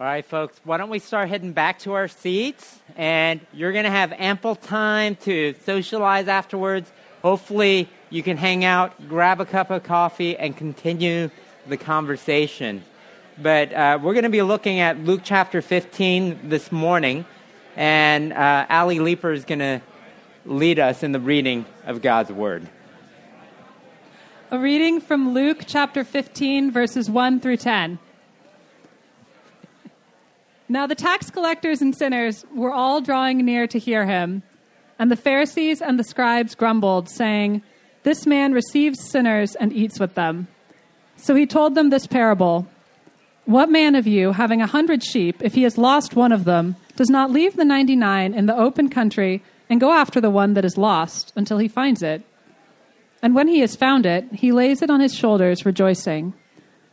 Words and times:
All 0.00 0.06
right, 0.06 0.24
folks, 0.24 0.58
why 0.64 0.78
don't 0.78 0.88
we 0.88 0.98
start 0.98 1.28
heading 1.28 1.52
back 1.52 1.80
to 1.80 1.92
our 1.92 2.08
seats? 2.08 2.78
And 2.96 3.38
you're 3.52 3.72
going 3.72 3.84
to 3.84 3.90
have 3.90 4.14
ample 4.14 4.56
time 4.56 5.14
to 5.16 5.54
socialize 5.66 6.26
afterwards. 6.26 6.90
Hopefully, 7.20 7.86
you 8.08 8.22
can 8.22 8.38
hang 8.38 8.64
out, 8.64 9.10
grab 9.10 9.42
a 9.42 9.44
cup 9.44 9.70
of 9.70 9.82
coffee, 9.82 10.38
and 10.38 10.56
continue 10.56 11.28
the 11.66 11.76
conversation. 11.76 12.82
But 13.36 13.74
uh, 13.74 13.98
we're 14.02 14.14
going 14.14 14.24
to 14.24 14.30
be 14.30 14.40
looking 14.40 14.80
at 14.80 14.98
Luke 14.98 15.20
chapter 15.22 15.60
15 15.60 16.48
this 16.48 16.72
morning, 16.72 17.26
and 17.76 18.32
uh, 18.32 18.64
Ali 18.70 19.00
Leeper 19.00 19.32
is 19.32 19.44
going 19.44 19.58
to 19.58 19.82
lead 20.46 20.78
us 20.78 21.02
in 21.02 21.12
the 21.12 21.20
reading 21.20 21.66
of 21.84 22.00
God's 22.00 22.32
Word. 22.32 22.66
A 24.50 24.58
reading 24.58 25.02
from 25.02 25.34
Luke 25.34 25.64
chapter 25.66 26.04
15, 26.04 26.70
verses 26.70 27.10
1 27.10 27.40
through 27.40 27.58
10. 27.58 27.98
Now 30.70 30.86
the 30.86 30.94
tax 30.94 31.30
collectors 31.30 31.82
and 31.82 31.96
sinners 31.96 32.46
were 32.54 32.72
all 32.72 33.00
drawing 33.00 33.44
near 33.44 33.66
to 33.66 33.76
hear 33.76 34.06
him, 34.06 34.44
and 35.00 35.10
the 35.10 35.16
Pharisees 35.16 35.82
and 35.82 35.98
the 35.98 36.04
scribes 36.04 36.54
grumbled, 36.54 37.08
saying, 37.08 37.62
This 38.04 38.24
man 38.24 38.52
receives 38.52 39.10
sinners 39.10 39.56
and 39.56 39.72
eats 39.72 39.98
with 39.98 40.14
them. 40.14 40.46
So 41.16 41.34
he 41.34 41.44
told 41.44 41.74
them 41.74 41.90
this 41.90 42.06
parable 42.06 42.68
What 43.46 43.68
man 43.68 43.96
of 43.96 44.06
you, 44.06 44.30
having 44.30 44.62
a 44.62 44.68
hundred 44.68 45.02
sheep, 45.02 45.42
if 45.42 45.54
he 45.54 45.64
has 45.64 45.76
lost 45.76 46.14
one 46.14 46.30
of 46.30 46.44
them, 46.44 46.76
does 46.94 47.10
not 47.10 47.32
leave 47.32 47.56
the 47.56 47.64
ninety 47.64 47.96
nine 47.96 48.32
in 48.32 48.46
the 48.46 48.56
open 48.56 48.88
country 48.90 49.42
and 49.68 49.80
go 49.80 49.90
after 49.90 50.20
the 50.20 50.30
one 50.30 50.54
that 50.54 50.64
is 50.64 50.78
lost 50.78 51.32
until 51.34 51.58
he 51.58 51.66
finds 51.66 52.00
it? 52.00 52.22
And 53.20 53.34
when 53.34 53.48
he 53.48 53.58
has 53.58 53.74
found 53.74 54.06
it, 54.06 54.24
he 54.34 54.52
lays 54.52 54.82
it 54.82 54.90
on 54.90 55.00
his 55.00 55.16
shoulders, 55.16 55.66
rejoicing. 55.66 56.32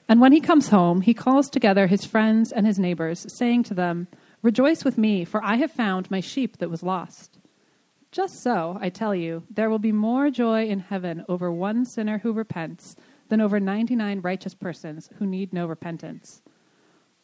And 0.10 0.22
when 0.22 0.32
he 0.32 0.40
comes 0.40 0.70
home, 0.70 1.02
he 1.02 1.14
calls 1.14 1.50
together 1.50 1.88
his 1.88 2.06
friends 2.06 2.52
and 2.52 2.66
his 2.66 2.80
neighbors, 2.80 3.26
saying 3.32 3.64
to 3.64 3.74
them, 3.74 4.08
Rejoice 4.42 4.86
with 4.86 4.98
me, 4.98 5.26
for 5.26 5.44
I 5.44 5.56
have 5.56 5.72
found 5.72 6.10
my 6.10 6.22
sheep 6.22 6.58
that 6.58 6.70
was 6.70 6.84
lost. 6.84 7.40
Just 8.12 8.42
so, 8.42 8.78
I 8.80 8.90
tell 8.90 9.14
you, 9.14 9.44
there 9.50 9.70
will 9.70 9.80
be 9.80 9.92
more 9.92 10.30
joy 10.30 10.68
in 10.68 10.80
heaven 10.80 11.26
over 11.28 11.52
one 11.52 11.84
sinner 11.86 12.20
who 12.20 12.32
repents 12.32 12.96
than 13.28 13.42
over 13.42 13.60
99 13.60 14.22
righteous 14.22 14.56
persons 14.56 15.10
who 15.20 15.26
need 15.26 15.52
no 15.52 15.66
repentance. 15.66 16.42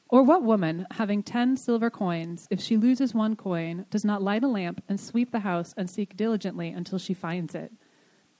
Or 0.09 0.21
what 0.21 0.43
woman, 0.43 0.85
having 0.91 1.23
ten 1.23 1.55
silver 1.55 1.89
coins, 1.89 2.47
if 2.51 2.59
she 2.59 2.77
loses 2.77 3.13
one 3.13 3.35
coin, 3.35 3.85
does 3.89 4.03
not 4.03 4.21
light 4.21 4.43
a 4.43 4.47
lamp 4.47 4.83
and 4.89 4.99
sweep 4.99 5.31
the 5.31 5.39
house 5.39 5.73
and 5.77 5.89
seek 5.89 6.17
diligently 6.17 6.69
until 6.69 6.99
she 6.99 7.13
finds 7.13 7.55
it? 7.55 7.71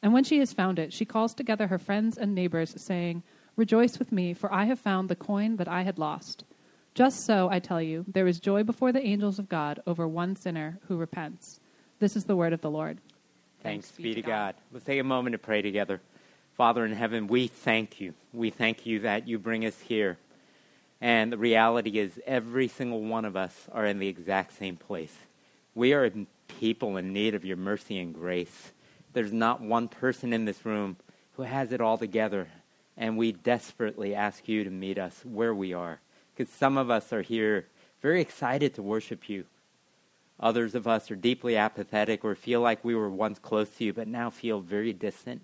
And 0.02 0.14
when 0.14 0.26
she 0.26 0.39
has 0.39 0.54
found 0.54 0.78
it, 0.78 0.92
she 0.92 1.06
calls 1.06 1.34
together 1.34 1.67
her 1.67 1.80
friends 1.80 2.17
and 2.17 2.36
neighbors, 2.36 2.73
saying, 2.78 3.23
Rejoice 3.56 4.00
with 4.00 4.12
me, 4.12 4.34
for 4.34 4.52
I 4.52 4.66
have 4.66 4.80
found 4.80 5.09
the 5.09 5.16
coin 5.16 5.58
that 5.58 5.68
I 5.68 5.84
had 5.84 6.00
lost. 6.00 6.44
Just 6.96 7.26
so, 7.26 7.50
I 7.50 7.60
tell 7.60 7.82
you, 7.82 8.06
there 8.08 8.28
is 8.28 8.40
joy 8.40 8.64
before 8.64 8.92
the 8.92 9.06
angels 9.06 9.40
of 9.40 9.50
God 9.50 9.82
over 9.86 10.08
one 10.08 10.36
sinner 10.36 10.80
who 10.88 10.98
repents. 10.98 11.60
This 12.00 12.16
is 12.16 12.26
the 12.26 12.36
word 12.36 12.54
of 12.54 12.62
the 12.62 12.72
Lord. 12.72 13.00
Thanks, 13.62 13.88
Thanks 13.88 13.98
be 13.98 14.14
to 14.16 14.22
God. 14.22 14.28
God. 14.28 14.56
Let's 14.72 14.86
take 14.86 15.00
a 15.00 15.04
moment 15.04 15.34
to 15.34 15.38
pray 15.38 15.62
together. 15.62 16.02
Father 16.56 16.86
in 16.86 16.94
heaven, 16.94 17.28
we 17.28 17.48
thank 17.48 18.02
you. 18.02 18.14
We 18.32 18.50
thank 18.50 18.86
you 18.86 19.00
that 19.02 19.28
you 19.28 19.40
bring 19.40 19.66
us 19.66 19.80
here. 19.80 20.17
And 21.02 21.32
the 21.32 21.38
reality 21.38 22.00
is, 22.00 22.20
every 22.26 22.67
single 22.67 23.02
one 23.02 23.26
of 23.26 23.36
us 23.36 23.67
are 23.72 23.86
in 23.86 24.00
the 24.00 24.08
exact 24.08 24.58
same 24.58 24.78
place. 24.78 25.16
We 25.76 25.94
are 25.94 26.12
people 26.60 26.98
in 26.98 27.14
need 27.14 27.36
of 27.36 27.45
your 27.45 27.58
mercy 27.58 28.00
and 28.00 28.14
grace. 28.14 28.72
There's 29.14 29.34
not 29.34 29.62
one 29.62 29.88
person 29.88 30.34
in 30.34 30.45
this 30.45 30.66
room 30.66 30.98
who 31.34 31.44
has 31.44 31.72
it 31.72 31.82
all 31.82 31.98
together 31.98 32.48
and 32.97 33.17
we 33.17 33.31
desperately 33.31 34.13
ask 34.13 34.47
you 34.47 34.63
to 34.63 34.69
meet 34.69 34.97
us 34.97 35.22
where 35.23 35.53
we 35.53 35.73
are. 35.73 35.99
Because 36.36 36.53
some 36.53 36.77
of 36.77 36.89
us 36.89 37.11
are 37.13 37.22
here 37.22 37.67
very 38.02 38.22
excited 38.22 38.73
to 38.75 38.81
worship 38.81 39.30
you. 39.30 39.45
Others 40.39 40.75
of 40.75 40.88
us 40.88 41.09
are 41.09 41.16
deeply 41.16 41.55
apathetic 41.55 42.25
or 42.25 42.36
feel 42.36 42.59
like 42.59 42.83
we 42.83 42.95
were 42.95 43.09
once 43.09 43.39
close 43.39 43.69
to 43.69 43.86
you, 43.86 43.93
but 43.93 44.08
now 44.08 44.30
feel 44.30 44.59
very 44.59 44.93
distant. 44.93 45.42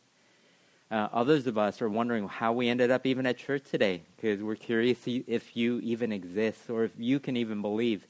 Uh, 0.91 1.07
others 1.13 1.45
of 1.45 1.57
us 1.57 1.81
are 1.81 1.89
wondering 1.89 2.27
how 2.27 2.51
we 2.51 2.67
ended 2.67 2.89
up 2.89 3.05
even 3.05 3.25
at 3.25 3.37
church 3.37 3.63
today 3.69 4.01
because 4.15 4.41
we're 4.41 4.55
curious 4.55 4.97
if 5.05 5.55
you 5.55 5.79
even 5.81 6.11
exist 6.11 6.69
or 6.69 6.83
if 6.83 6.91
you 6.97 7.19
can 7.19 7.37
even 7.37 7.61
believe, 7.61 8.07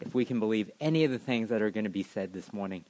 if 0.00 0.14
we 0.14 0.24
can 0.24 0.38
believe 0.38 0.70
any 0.80 1.02
of 1.04 1.10
the 1.10 1.18
things 1.18 1.48
that 1.48 1.60
are 1.60 1.70
going 1.70 1.84
to 1.84 1.90
be 1.90 2.04
said 2.04 2.32
this 2.32 2.52
morning. 2.52 2.84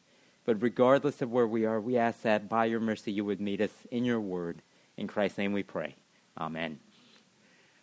But 0.45 0.61
regardless 0.61 1.23
of 1.23 1.31
where 1.31 1.47
we 1.47 1.65
are, 1.65 1.81
we 1.81 1.97
ask 1.97 2.23
that 2.23 2.49
by 2.49 2.67
your 2.67 2.81
mercy 2.81 3.11
you 3.11 3.25
would 3.25 3.41
meet 3.41 3.61
us 3.61 3.73
in 3.91 4.05
your 4.05 4.21
word 4.21 4.61
in 4.97 5.07
Christ's 5.07 5.39
name 5.39 5.53
we 5.53 5.63
pray. 5.63 5.95
Amen. 6.39 6.79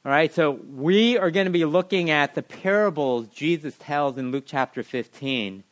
All 0.05 0.11
right, 0.11 0.33
so 0.33 0.51
we 0.51 1.17
are 1.17 1.29
going 1.29 1.45
to 1.45 1.51
be 1.51 1.65
looking 1.65 2.09
at 2.09 2.33
the 2.33 2.41
parables 2.41 3.27
Jesus 3.27 3.75
tells 3.77 4.17
in 4.17 4.31
Luke 4.31 4.45
chapter 4.47 4.81
15, 4.81 5.63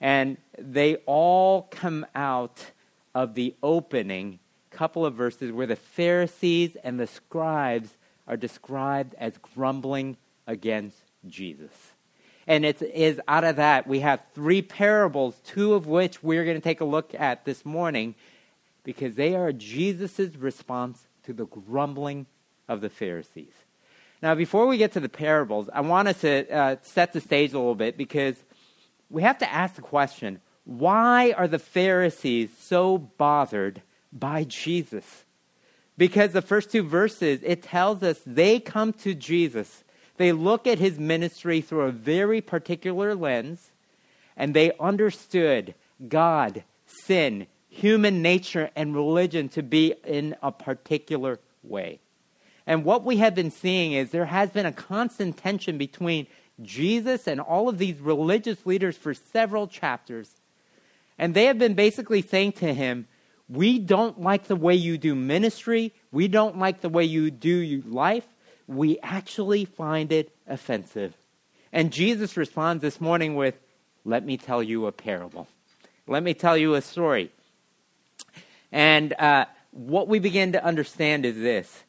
and 0.00 0.36
they 0.58 0.96
all 1.06 1.62
come 1.70 2.04
out 2.14 2.72
of 3.14 3.34
the 3.34 3.54
opening 3.62 4.38
couple 4.70 5.06
of 5.06 5.14
verses 5.14 5.52
where 5.52 5.66
the 5.66 5.76
Pharisees 5.76 6.76
and 6.82 6.98
the 7.00 7.06
scribes 7.06 7.96
are 8.26 8.36
described 8.36 9.14
as 9.18 9.38
grumbling 9.38 10.16
against 10.46 10.98
Jesus. 11.26 11.72
And 12.46 12.64
it 12.64 12.82
is 12.82 13.20
out 13.26 13.44
of 13.44 13.56
that 13.56 13.86
we 13.86 14.00
have 14.00 14.22
three 14.34 14.60
parables, 14.60 15.40
two 15.44 15.74
of 15.74 15.86
which 15.86 16.22
we're 16.22 16.44
going 16.44 16.56
to 16.56 16.62
take 16.62 16.82
a 16.82 16.84
look 16.84 17.14
at 17.14 17.44
this 17.44 17.64
morning 17.64 18.14
because 18.84 19.14
they 19.14 19.34
are 19.34 19.52
Jesus' 19.52 20.36
response 20.36 21.06
to 21.24 21.32
the 21.32 21.46
grumbling 21.46 22.26
of 22.68 22.80
the 22.80 22.90
Pharisees. 22.90 23.52
Now, 24.22 24.34
before 24.34 24.66
we 24.66 24.78
get 24.78 24.92
to 24.92 25.00
the 25.00 25.08
parables, 25.08 25.68
I 25.72 25.80
want 25.80 26.08
us 26.08 26.20
to 26.20 26.50
uh, 26.50 26.76
set 26.82 27.12
the 27.12 27.20
stage 27.20 27.52
a 27.52 27.58
little 27.58 27.74
bit 27.74 27.96
because 27.96 28.36
we 29.10 29.22
have 29.22 29.38
to 29.38 29.52
ask 29.52 29.74
the 29.74 29.82
question 29.82 30.40
why 30.64 31.32
are 31.32 31.48
the 31.48 31.58
Pharisees 31.58 32.50
so 32.58 32.96
bothered 32.96 33.82
by 34.10 34.44
Jesus? 34.44 35.24
Because 35.98 36.32
the 36.32 36.42
first 36.42 36.70
two 36.70 36.82
verses, 36.82 37.40
it 37.42 37.62
tells 37.62 38.02
us 38.02 38.20
they 38.24 38.58
come 38.58 38.92
to 38.94 39.14
Jesus. 39.14 39.84
They 40.16 40.32
look 40.32 40.66
at 40.66 40.78
his 40.78 40.98
ministry 40.98 41.60
through 41.60 41.82
a 41.82 41.92
very 41.92 42.40
particular 42.40 43.14
lens, 43.14 43.72
and 44.36 44.54
they 44.54 44.72
understood 44.80 45.74
God, 46.08 46.64
sin, 46.86 47.46
human 47.74 48.22
nature 48.22 48.70
and 48.76 48.94
religion 48.94 49.48
to 49.50 49.62
be 49.62 49.94
in 50.04 50.36
a 50.42 50.52
particular 50.52 51.40
way. 51.62 51.98
And 52.66 52.84
what 52.84 53.04
we 53.04 53.18
have 53.18 53.34
been 53.34 53.50
seeing 53.50 53.92
is 53.92 54.10
there 54.10 54.26
has 54.26 54.50
been 54.50 54.64
a 54.64 54.72
constant 54.72 55.36
tension 55.36 55.76
between 55.76 56.26
Jesus 56.62 57.26
and 57.26 57.40
all 57.40 57.68
of 57.68 57.78
these 57.78 57.98
religious 57.98 58.64
leaders 58.64 58.96
for 58.96 59.12
several 59.12 59.66
chapters. 59.66 60.30
And 61.18 61.34
they 61.34 61.46
have 61.46 61.58
been 61.58 61.74
basically 61.74 62.22
saying 62.22 62.52
to 62.52 62.72
him, 62.72 63.06
We 63.48 63.78
don't 63.80 64.20
like 64.20 64.44
the 64.44 64.56
way 64.56 64.74
you 64.74 64.96
do 64.96 65.14
ministry. 65.14 65.92
We 66.12 66.28
don't 66.28 66.58
like 66.58 66.80
the 66.80 66.88
way 66.88 67.04
you 67.04 67.30
do 67.30 67.82
life. 67.86 68.26
We 68.66 68.98
actually 69.00 69.64
find 69.64 70.10
it 70.12 70.34
offensive. 70.46 71.14
And 71.72 71.92
Jesus 71.92 72.36
responds 72.36 72.82
this 72.82 73.00
morning 73.00 73.34
with, 73.34 73.56
Let 74.04 74.24
me 74.24 74.36
tell 74.36 74.62
you 74.62 74.86
a 74.86 74.92
parable. 74.92 75.48
Let 76.06 76.22
me 76.22 76.34
tell 76.34 76.56
you 76.56 76.74
a 76.74 76.80
story. 76.80 77.30
And 78.74 79.12
uh, 79.20 79.46
what 79.70 80.08
we 80.08 80.18
begin 80.18 80.50
to 80.52 80.64
understand 80.64 81.24
is 81.24 81.36
this. 81.36 81.84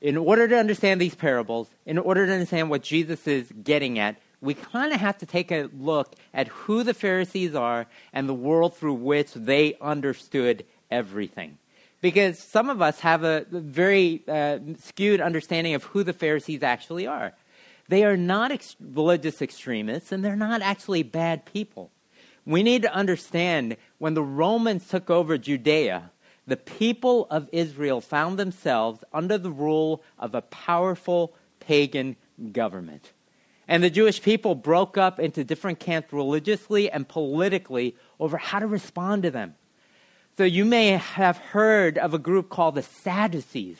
In 0.00 0.16
order 0.16 0.48
to 0.48 0.58
understand 0.58 1.00
these 1.00 1.14
parables, 1.14 1.70
in 1.86 1.98
order 1.98 2.26
to 2.26 2.32
understand 2.32 2.68
what 2.68 2.82
Jesus 2.82 3.28
is 3.28 3.50
getting 3.62 4.00
at, 4.00 4.16
we 4.40 4.54
kind 4.54 4.92
of 4.92 4.98
have 4.98 5.16
to 5.18 5.26
take 5.26 5.52
a 5.52 5.70
look 5.72 6.16
at 6.34 6.48
who 6.48 6.82
the 6.82 6.94
Pharisees 6.94 7.54
are 7.54 7.86
and 8.12 8.28
the 8.28 8.34
world 8.34 8.76
through 8.76 8.94
which 8.94 9.34
they 9.34 9.76
understood 9.80 10.66
everything. 10.90 11.58
Because 12.00 12.40
some 12.40 12.70
of 12.70 12.82
us 12.82 13.00
have 13.00 13.22
a 13.22 13.46
very 13.50 14.24
uh, 14.26 14.58
skewed 14.80 15.20
understanding 15.20 15.74
of 15.74 15.84
who 15.84 16.02
the 16.02 16.12
Pharisees 16.12 16.64
actually 16.64 17.06
are. 17.06 17.34
They 17.88 18.04
are 18.04 18.16
not 18.16 18.50
ex- 18.50 18.74
religious 18.80 19.40
extremists, 19.40 20.10
and 20.10 20.24
they're 20.24 20.34
not 20.34 20.60
actually 20.60 21.04
bad 21.04 21.44
people. 21.44 21.92
We 22.44 22.64
need 22.64 22.82
to 22.82 22.92
understand 22.92 23.76
when 23.98 24.14
the 24.14 24.22
Romans 24.22 24.88
took 24.88 25.08
over 25.08 25.38
Judea, 25.38 26.10
the 26.46 26.56
people 26.56 27.26
of 27.30 27.48
Israel 27.52 28.00
found 28.00 28.38
themselves 28.38 29.02
under 29.12 29.36
the 29.36 29.50
rule 29.50 30.02
of 30.18 30.34
a 30.34 30.42
powerful 30.42 31.34
pagan 31.60 32.16
government. 32.52 33.12
And 33.68 33.82
the 33.82 33.90
Jewish 33.90 34.22
people 34.22 34.54
broke 34.54 34.96
up 34.96 35.18
into 35.18 35.42
different 35.42 35.80
camps 35.80 36.12
religiously 36.12 36.90
and 36.90 37.08
politically 37.08 37.96
over 38.20 38.36
how 38.36 38.60
to 38.60 38.66
respond 38.66 39.24
to 39.24 39.30
them. 39.30 39.56
So 40.36 40.44
you 40.44 40.64
may 40.64 40.90
have 40.90 41.38
heard 41.38 41.98
of 41.98 42.14
a 42.14 42.18
group 42.18 42.48
called 42.48 42.76
the 42.76 42.82
Sadducees. 42.82 43.78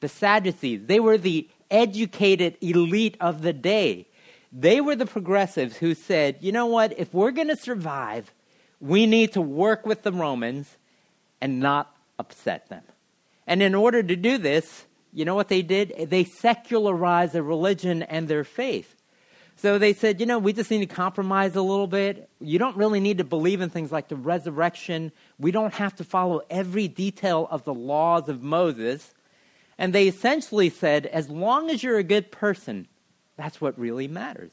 The 0.00 0.08
Sadducees, 0.08 0.86
they 0.86 0.98
were 0.98 1.18
the 1.18 1.48
educated 1.70 2.56
elite 2.60 3.16
of 3.20 3.42
the 3.42 3.52
day. 3.52 4.08
They 4.52 4.80
were 4.80 4.96
the 4.96 5.06
progressives 5.06 5.76
who 5.76 5.94
said, 5.94 6.38
you 6.40 6.50
know 6.50 6.66
what, 6.66 6.98
if 6.98 7.14
we're 7.14 7.30
going 7.30 7.48
to 7.48 7.56
survive, 7.56 8.32
we 8.80 9.06
need 9.06 9.32
to 9.34 9.40
work 9.40 9.86
with 9.86 10.02
the 10.02 10.12
Romans 10.12 10.76
and 11.40 11.60
not 11.60 11.91
upset 12.22 12.68
them. 12.68 12.84
And 13.46 13.62
in 13.62 13.74
order 13.74 14.02
to 14.02 14.16
do 14.16 14.38
this, 14.38 14.84
you 15.12 15.24
know 15.24 15.34
what 15.34 15.48
they 15.48 15.62
did? 15.62 16.08
They 16.08 16.24
secularized 16.24 17.32
their 17.32 17.42
religion 17.42 18.02
and 18.04 18.28
their 18.28 18.44
faith. 18.44 18.94
So 19.56 19.78
they 19.78 19.92
said, 19.92 20.20
you 20.20 20.26
know, 20.26 20.38
we 20.38 20.52
just 20.52 20.70
need 20.70 20.88
to 20.88 20.94
compromise 20.94 21.54
a 21.56 21.62
little 21.62 21.86
bit. 21.86 22.30
You 22.40 22.58
don't 22.58 22.76
really 22.76 23.00
need 23.00 23.18
to 23.18 23.24
believe 23.24 23.60
in 23.60 23.68
things 23.68 23.92
like 23.92 24.08
the 24.08 24.16
resurrection. 24.16 25.12
We 25.38 25.50
don't 25.50 25.74
have 25.74 25.94
to 25.96 26.04
follow 26.04 26.40
every 26.48 26.88
detail 26.88 27.46
of 27.50 27.64
the 27.64 27.74
laws 27.74 28.28
of 28.28 28.42
Moses. 28.42 29.12
And 29.76 29.92
they 29.92 30.08
essentially 30.08 30.70
said, 30.70 31.06
as 31.06 31.28
long 31.28 31.68
as 31.68 31.82
you're 31.82 31.98
a 31.98 32.04
good 32.04 32.30
person, 32.30 32.88
that's 33.36 33.60
what 33.60 33.78
really 33.78 34.08
matters. 34.08 34.52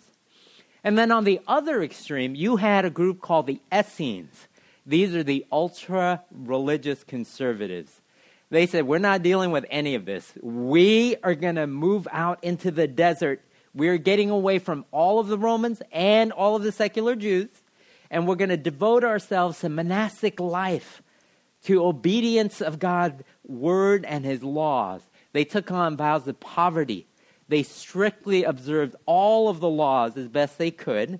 And 0.83 0.97
then 0.97 1.11
on 1.11 1.23
the 1.23 1.39
other 1.47 1.81
extreme, 1.83 2.35
you 2.35 2.57
had 2.57 2.85
a 2.85 2.89
group 2.89 3.21
called 3.21 3.47
the 3.47 3.61
Essenes. 3.73 4.47
These 4.89 5.13
are 5.13 5.21
the 5.21 5.45
ultra 5.51 6.23
religious 6.31 7.03
conservatives. 7.03 8.01
They 8.49 8.65
said, 8.65 8.87
We're 8.87 8.97
not 8.97 9.21
dealing 9.21 9.51
with 9.51 9.67
any 9.69 9.93
of 9.93 10.05
this. 10.05 10.33
We 10.41 11.15
are 11.21 11.35
going 11.35 11.57
to 11.57 11.67
move 11.67 12.07
out 12.11 12.43
into 12.43 12.71
the 12.71 12.87
desert. 12.87 13.45
We're 13.75 13.99
getting 13.99 14.31
away 14.31 14.57
from 14.57 14.85
all 14.89 15.19
of 15.19 15.27
the 15.27 15.37
Romans 15.37 15.83
and 15.91 16.31
all 16.31 16.55
of 16.55 16.63
the 16.63 16.71
secular 16.71 17.15
Jews, 17.15 17.49
and 18.09 18.27
we're 18.27 18.33
going 18.33 18.49
to 18.49 18.57
devote 18.57 19.03
ourselves 19.03 19.59
to 19.59 19.69
monastic 19.69 20.39
life, 20.39 21.03
to 21.65 21.85
obedience 21.85 22.59
of 22.59 22.79
God's 22.79 23.21
word 23.45 24.05
and 24.05 24.25
his 24.25 24.41
laws. 24.41 25.03
They 25.33 25.45
took 25.45 25.69
on 25.69 25.97
vows 25.97 26.27
of 26.27 26.39
poverty. 26.39 27.05
They 27.47 27.61
strictly 27.61 28.43
observed 28.43 28.95
all 29.05 29.49
of 29.49 29.59
the 29.59 29.69
laws 29.69 30.17
as 30.17 30.27
best 30.29 30.57
they 30.57 30.71
could. 30.71 31.19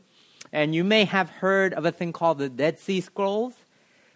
And 0.52 0.74
you 0.74 0.84
may 0.84 1.06
have 1.06 1.30
heard 1.30 1.74
of 1.74 1.86
a 1.86 1.92
thing 1.92 2.12
called 2.12 2.40
the 2.40 2.50
Dead 2.50 2.80
Sea 2.80 3.02
Scrolls. 3.02 3.54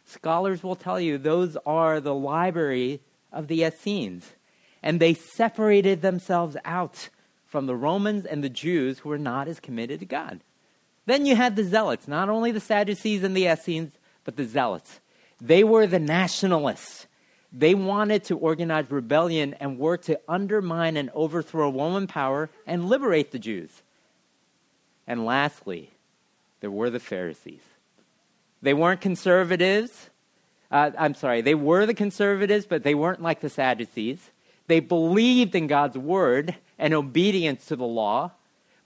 Scholars 0.05 0.63
will 0.63 0.75
tell 0.75 0.99
you 0.99 1.17
those 1.17 1.57
are 1.65 1.99
the 1.99 2.15
library 2.15 3.01
of 3.31 3.47
the 3.47 3.63
Essenes. 3.63 4.33
And 4.81 4.99
they 4.99 5.13
separated 5.13 6.01
themselves 6.01 6.57
out 6.65 7.09
from 7.45 7.67
the 7.67 7.75
Romans 7.75 8.25
and 8.25 8.43
the 8.43 8.49
Jews 8.49 8.99
who 8.99 9.09
were 9.09 9.17
not 9.17 9.47
as 9.47 9.59
committed 9.59 9.99
to 9.99 10.05
God. 10.05 10.41
Then 11.05 11.25
you 11.25 11.35
had 11.35 11.55
the 11.55 11.63
Zealots, 11.63 12.07
not 12.07 12.29
only 12.29 12.51
the 12.51 12.59
Sadducees 12.59 13.23
and 13.23 13.35
the 13.35 13.45
Essenes, 13.45 13.93
but 14.23 14.37
the 14.37 14.45
Zealots. 14.45 14.99
They 15.39 15.63
were 15.63 15.85
the 15.85 15.99
nationalists. 15.99 17.07
They 17.51 17.75
wanted 17.75 18.23
to 18.25 18.37
organize 18.37 18.89
rebellion 18.89 19.53
and 19.59 19.77
work 19.77 20.01
to 20.03 20.19
undermine 20.27 20.97
and 20.97 21.11
overthrow 21.13 21.69
Roman 21.71 22.07
power 22.07 22.49
and 22.65 22.89
liberate 22.89 23.31
the 23.31 23.39
Jews. 23.39 23.83
And 25.05 25.25
lastly, 25.25 25.91
there 26.63 26.71
were 26.71 26.89
the 26.89 26.97
Pharisees. 26.97 27.59
They 28.61 28.73
weren't 28.73 29.01
conservatives. 29.01 30.09
Uh, 30.71 30.91
I'm 30.97 31.13
sorry, 31.13 31.41
they 31.41 31.55
were 31.55 31.85
the 31.85 31.93
conservatives, 31.93 32.65
but 32.65 32.83
they 32.83 32.95
weren't 32.95 33.21
like 33.21 33.41
the 33.41 33.49
Sadducees. 33.49 34.31
They 34.67 34.79
believed 34.79 35.55
in 35.55 35.67
God's 35.67 35.97
word 35.97 36.55
and 36.79 36.93
obedience 36.93 37.65
to 37.65 37.75
the 37.75 37.83
law, 37.83 38.31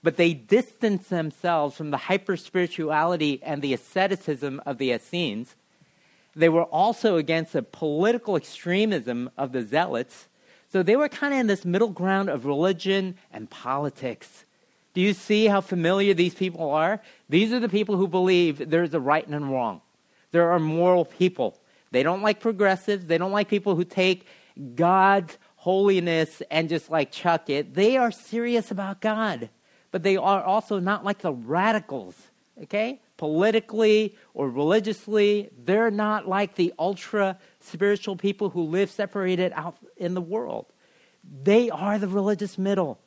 but 0.02 0.16
they 0.16 0.34
distanced 0.34 1.08
themselves 1.08 1.76
from 1.76 1.92
the 1.92 1.98
hyper 1.98 2.36
spirituality 2.36 3.40
and 3.44 3.62
the 3.62 3.74
asceticism 3.74 4.60
of 4.66 4.78
the 4.78 4.90
Essenes. 4.90 5.54
They 6.34 6.48
were 6.48 6.64
also 6.64 7.16
against 7.16 7.52
the 7.52 7.62
political 7.62 8.34
extremism 8.34 9.30
of 9.38 9.52
the 9.52 9.62
Zealots. 9.62 10.26
So 10.72 10.82
they 10.82 10.96
were 10.96 11.08
kind 11.08 11.32
of 11.32 11.38
in 11.38 11.46
this 11.46 11.64
middle 11.64 11.90
ground 11.90 12.28
of 12.28 12.44
religion 12.44 13.14
and 13.32 13.48
politics. 13.48 14.44
Do 14.98 15.04
you 15.04 15.14
see 15.14 15.46
how 15.46 15.60
familiar 15.60 16.12
these 16.12 16.34
people 16.34 16.72
are? 16.72 17.00
These 17.28 17.52
are 17.52 17.60
the 17.60 17.68
people 17.68 17.96
who 17.96 18.08
believe 18.08 18.68
there's 18.68 18.92
a 18.94 18.98
right 18.98 19.24
and 19.24 19.32
a 19.32 19.38
wrong. 19.38 19.80
There 20.32 20.50
are 20.50 20.58
moral 20.58 21.04
people. 21.04 21.56
They 21.92 22.02
don't 22.02 22.20
like 22.20 22.40
progressives. 22.40 23.04
They 23.04 23.16
don't 23.16 23.30
like 23.30 23.46
people 23.46 23.76
who 23.76 23.84
take 23.84 24.26
God's 24.74 25.38
holiness 25.54 26.42
and 26.50 26.68
just 26.68 26.90
like 26.90 27.12
chuck 27.12 27.48
it. 27.48 27.74
They 27.74 27.96
are 27.96 28.10
serious 28.10 28.72
about 28.72 29.00
God, 29.00 29.50
but 29.92 30.02
they 30.02 30.16
are 30.16 30.42
also 30.42 30.80
not 30.80 31.04
like 31.04 31.18
the 31.18 31.32
radicals, 31.32 32.16
okay? 32.64 33.00
Politically 33.18 34.16
or 34.34 34.50
religiously, 34.50 35.48
they're 35.64 35.92
not 35.92 36.26
like 36.26 36.56
the 36.56 36.74
ultra 36.76 37.38
spiritual 37.60 38.16
people 38.16 38.50
who 38.50 38.62
live 38.62 38.90
separated 38.90 39.52
out 39.54 39.76
in 39.96 40.14
the 40.14 40.20
world. 40.20 40.66
They 41.44 41.70
are 41.70 42.00
the 42.00 42.08
religious 42.08 42.58
middle. 42.58 42.98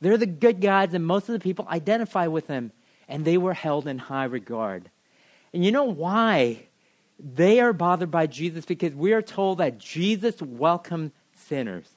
They're 0.00 0.18
the 0.18 0.26
good 0.26 0.60
guys, 0.60 0.94
and 0.94 1.06
most 1.06 1.28
of 1.28 1.32
the 1.32 1.40
people 1.40 1.66
identify 1.68 2.26
with 2.26 2.46
them, 2.46 2.72
and 3.08 3.24
they 3.24 3.38
were 3.38 3.54
held 3.54 3.86
in 3.86 3.98
high 3.98 4.24
regard. 4.24 4.90
And 5.52 5.64
you 5.64 5.72
know 5.72 5.84
why 5.84 6.66
they 7.18 7.60
are 7.60 7.72
bothered 7.72 8.10
by 8.10 8.26
Jesus? 8.26 8.64
Because 8.66 8.94
we 8.94 9.12
are 9.12 9.22
told 9.22 9.58
that 9.58 9.78
Jesus 9.78 10.40
welcomed 10.42 11.12
sinners. 11.34 11.88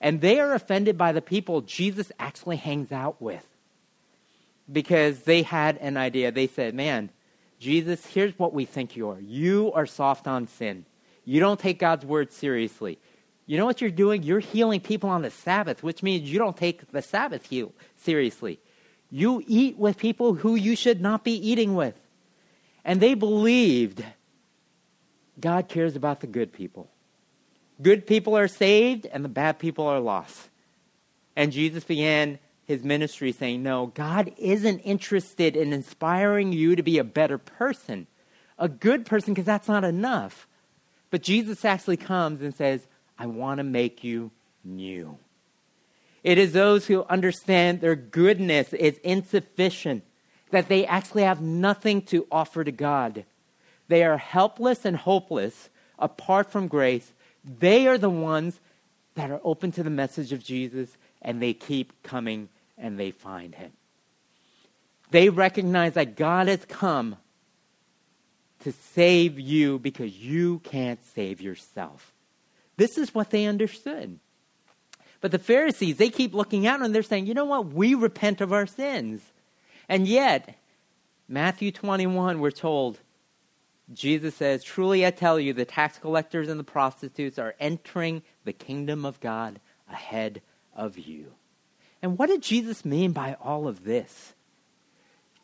And 0.00 0.20
they 0.20 0.40
are 0.40 0.52
offended 0.52 0.98
by 0.98 1.12
the 1.12 1.22
people 1.22 1.60
Jesus 1.62 2.12
actually 2.18 2.56
hangs 2.56 2.92
out 2.92 3.20
with. 3.20 3.46
Because 4.70 5.20
they 5.22 5.42
had 5.42 5.78
an 5.78 5.96
idea. 5.96 6.30
They 6.32 6.46
said, 6.46 6.74
Man, 6.74 7.10
Jesus, 7.58 8.04
here's 8.06 8.38
what 8.38 8.52
we 8.52 8.64
think 8.64 8.96
you 8.96 9.10
are. 9.10 9.20
You 9.20 9.72
are 9.74 9.86
soft 9.86 10.26
on 10.26 10.46
sin. 10.46 10.84
You 11.24 11.40
don't 11.40 11.60
take 11.60 11.78
God's 11.78 12.04
word 12.04 12.32
seriously. 12.32 12.98
You 13.46 13.58
know 13.58 13.66
what 13.66 13.80
you're 13.80 13.90
doing? 13.90 14.22
You're 14.22 14.40
healing 14.40 14.80
people 14.80 15.10
on 15.10 15.22
the 15.22 15.30
Sabbath, 15.30 15.82
which 15.82 16.02
means 16.02 16.30
you 16.30 16.38
don't 16.38 16.56
take 16.56 16.90
the 16.92 17.02
Sabbath 17.02 17.46
heal 17.46 17.72
seriously. 17.96 18.60
You 19.10 19.42
eat 19.46 19.76
with 19.76 19.98
people 19.98 20.34
who 20.34 20.54
you 20.54 20.76
should 20.76 21.00
not 21.00 21.24
be 21.24 21.32
eating 21.32 21.74
with. 21.74 21.98
And 22.84 23.00
they 23.00 23.14
believed 23.14 24.04
God 25.38 25.68
cares 25.68 25.96
about 25.96 26.20
the 26.20 26.26
good 26.26 26.52
people. 26.52 26.88
Good 27.80 28.06
people 28.06 28.36
are 28.36 28.48
saved 28.48 29.06
and 29.06 29.24
the 29.24 29.28
bad 29.28 29.58
people 29.58 29.86
are 29.86 30.00
lost. 30.00 30.48
And 31.34 31.52
Jesus 31.52 31.84
began 31.84 32.38
his 32.64 32.84
ministry 32.84 33.32
saying, 33.32 33.62
No, 33.62 33.86
God 33.86 34.32
isn't 34.38 34.78
interested 34.80 35.56
in 35.56 35.72
inspiring 35.72 36.52
you 36.52 36.76
to 36.76 36.82
be 36.82 36.98
a 36.98 37.04
better 37.04 37.38
person, 37.38 38.06
a 38.58 38.68
good 38.68 39.04
person, 39.04 39.34
because 39.34 39.46
that's 39.46 39.68
not 39.68 39.84
enough. 39.84 40.46
But 41.10 41.22
Jesus 41.22 41.64
actually 41.64 41.96
comes 41.96 42.40
and 42.40 42.54
says, 42.54 42.86
I 43.18 43.26
want 43.26 43.58
to 43.58 43.64
make 43.64 44.02
you 44.02 44.30
new. 44.64 45.18
It 46.24 46.38
is 46.38 46.52
those 46.52 46.86
who 46.86 47.04
understand 47.04 47.80
their 47.80 47.96
goodness 47.96 48.72
is 48.72 48.98
insufficient, 48.98 50.04
that 50.50 50.68
they 50.68 50.86
actually 50.86 51.24
have 51.24 51.40
nothing 51.40 52.02
to 52.02 52.26
offer 52.30 52.62
to 52.62 52.72
God. 52.72 53.24
They 53.88 54.04
are 54.04 54.18
helpless 54.18 54.84
and 54.84 54.96
hopeless 54.96 55.68
apart 55.98 56.50
from 56.50 56.68
grace. 56.68 57.12
They 57.44 57.86
are 57.86 57.98
the 57.98 58.10
ones 58.10 58.60
that 59.14 59.30
are 59.30 59.40
open 59.42 59.72
to 59.72 59.82
the 59.82 59.90
message 59.90 60.32
of 60.32 60.42
Jesus 60.42 60.96
and 61.20 61.42
they 61.42 61.54
keep 61.54 62.02
coming 62.02 62.48
and 62.78 62.98
they 62.98 63.10
find 63.10 63.54
him. 63.54 63.72
They 65.10 65.28
recognize 65.28 65.94
that 65.94 66.16
God 66.16 66.48
has 66.48 66.64
come 66.64 67.16
to 68.60 68.72
save 68.72 69.38
you 69.38 69.78
because 69.78 70.16
you 70.16 70.60
can't 70.60 71.04
save 71.04 71.40
yourself. 71.40 72.12
This 72.76 72.98
is 72.98 73.14
what 73.14 73.30
they 73.30 73.46
understood. 73.46 74.18
But 75.20 75.30
the 75.30 75.38
Pharisees, 75.38 75.98
they 75.98 76.10
keep 76.10 76.34
looking 76.34 76.66
out 76.66 76.82
and 76.82 76.94
they're 76.94 77.02
saying, 77.02 77.26
you 77.26 77.34
know 77.34 77.44
what? 77.44 77.72
We 77.72 77.94
repent 77.94 78.40
of 78.40 78.52
our 78.52 78.66
sins. 78.66 79.22
And 79.88 80.06
yet, 80.06 80.56
Matthew 81.28 81.70
21, 81.70 82.40
we're 82.40 82.50
told, 82.50 82.98
Jesus 83.92 84.34
says, 84.34 84.64
Truly 84.64 85.06
I 85.06 85.10
tell 85.10 85.38
you, 85.38 85.52
the 85.52 85.64
tax 85.64 85.98
collectors 85.98 86.48
and 86.48 86.58
the 86.58 86.64
prostitutes 86.64 87.38
are 87.38 87.54
entering 87.60 88.22
the 88.44 88.52
kingdom 88.52 89.04
of 89.04 89.20
God 89.20 89.60
ahead 89.90 90.42
of 90.74 90.98
you. 90.98 91.32
And 92.00 92.18
what 92.18 92.28
did 92.28 92.42
Jesus 92.42 92.84
mean 92.84 93.12
by 93.12 93.36
all 93.40 93.68
of 93.68 93.84
this? 93.84 94.34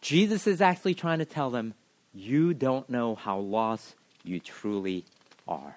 Jesus 0.00 0.46
is 0.46 0.60
actually 0.60 0.94
trying 0.94 1.18
to 1.18 1.24
tell 1.24 1.50
them, 1.50 1.74
You 2.12 2.54
don't 2.54 2.88
know 2.88 3.14
how 3.14 3.38
lost 3.38 3.94
you 4.24 4.40
truly 4.40 5.04
are. 5.46 5.76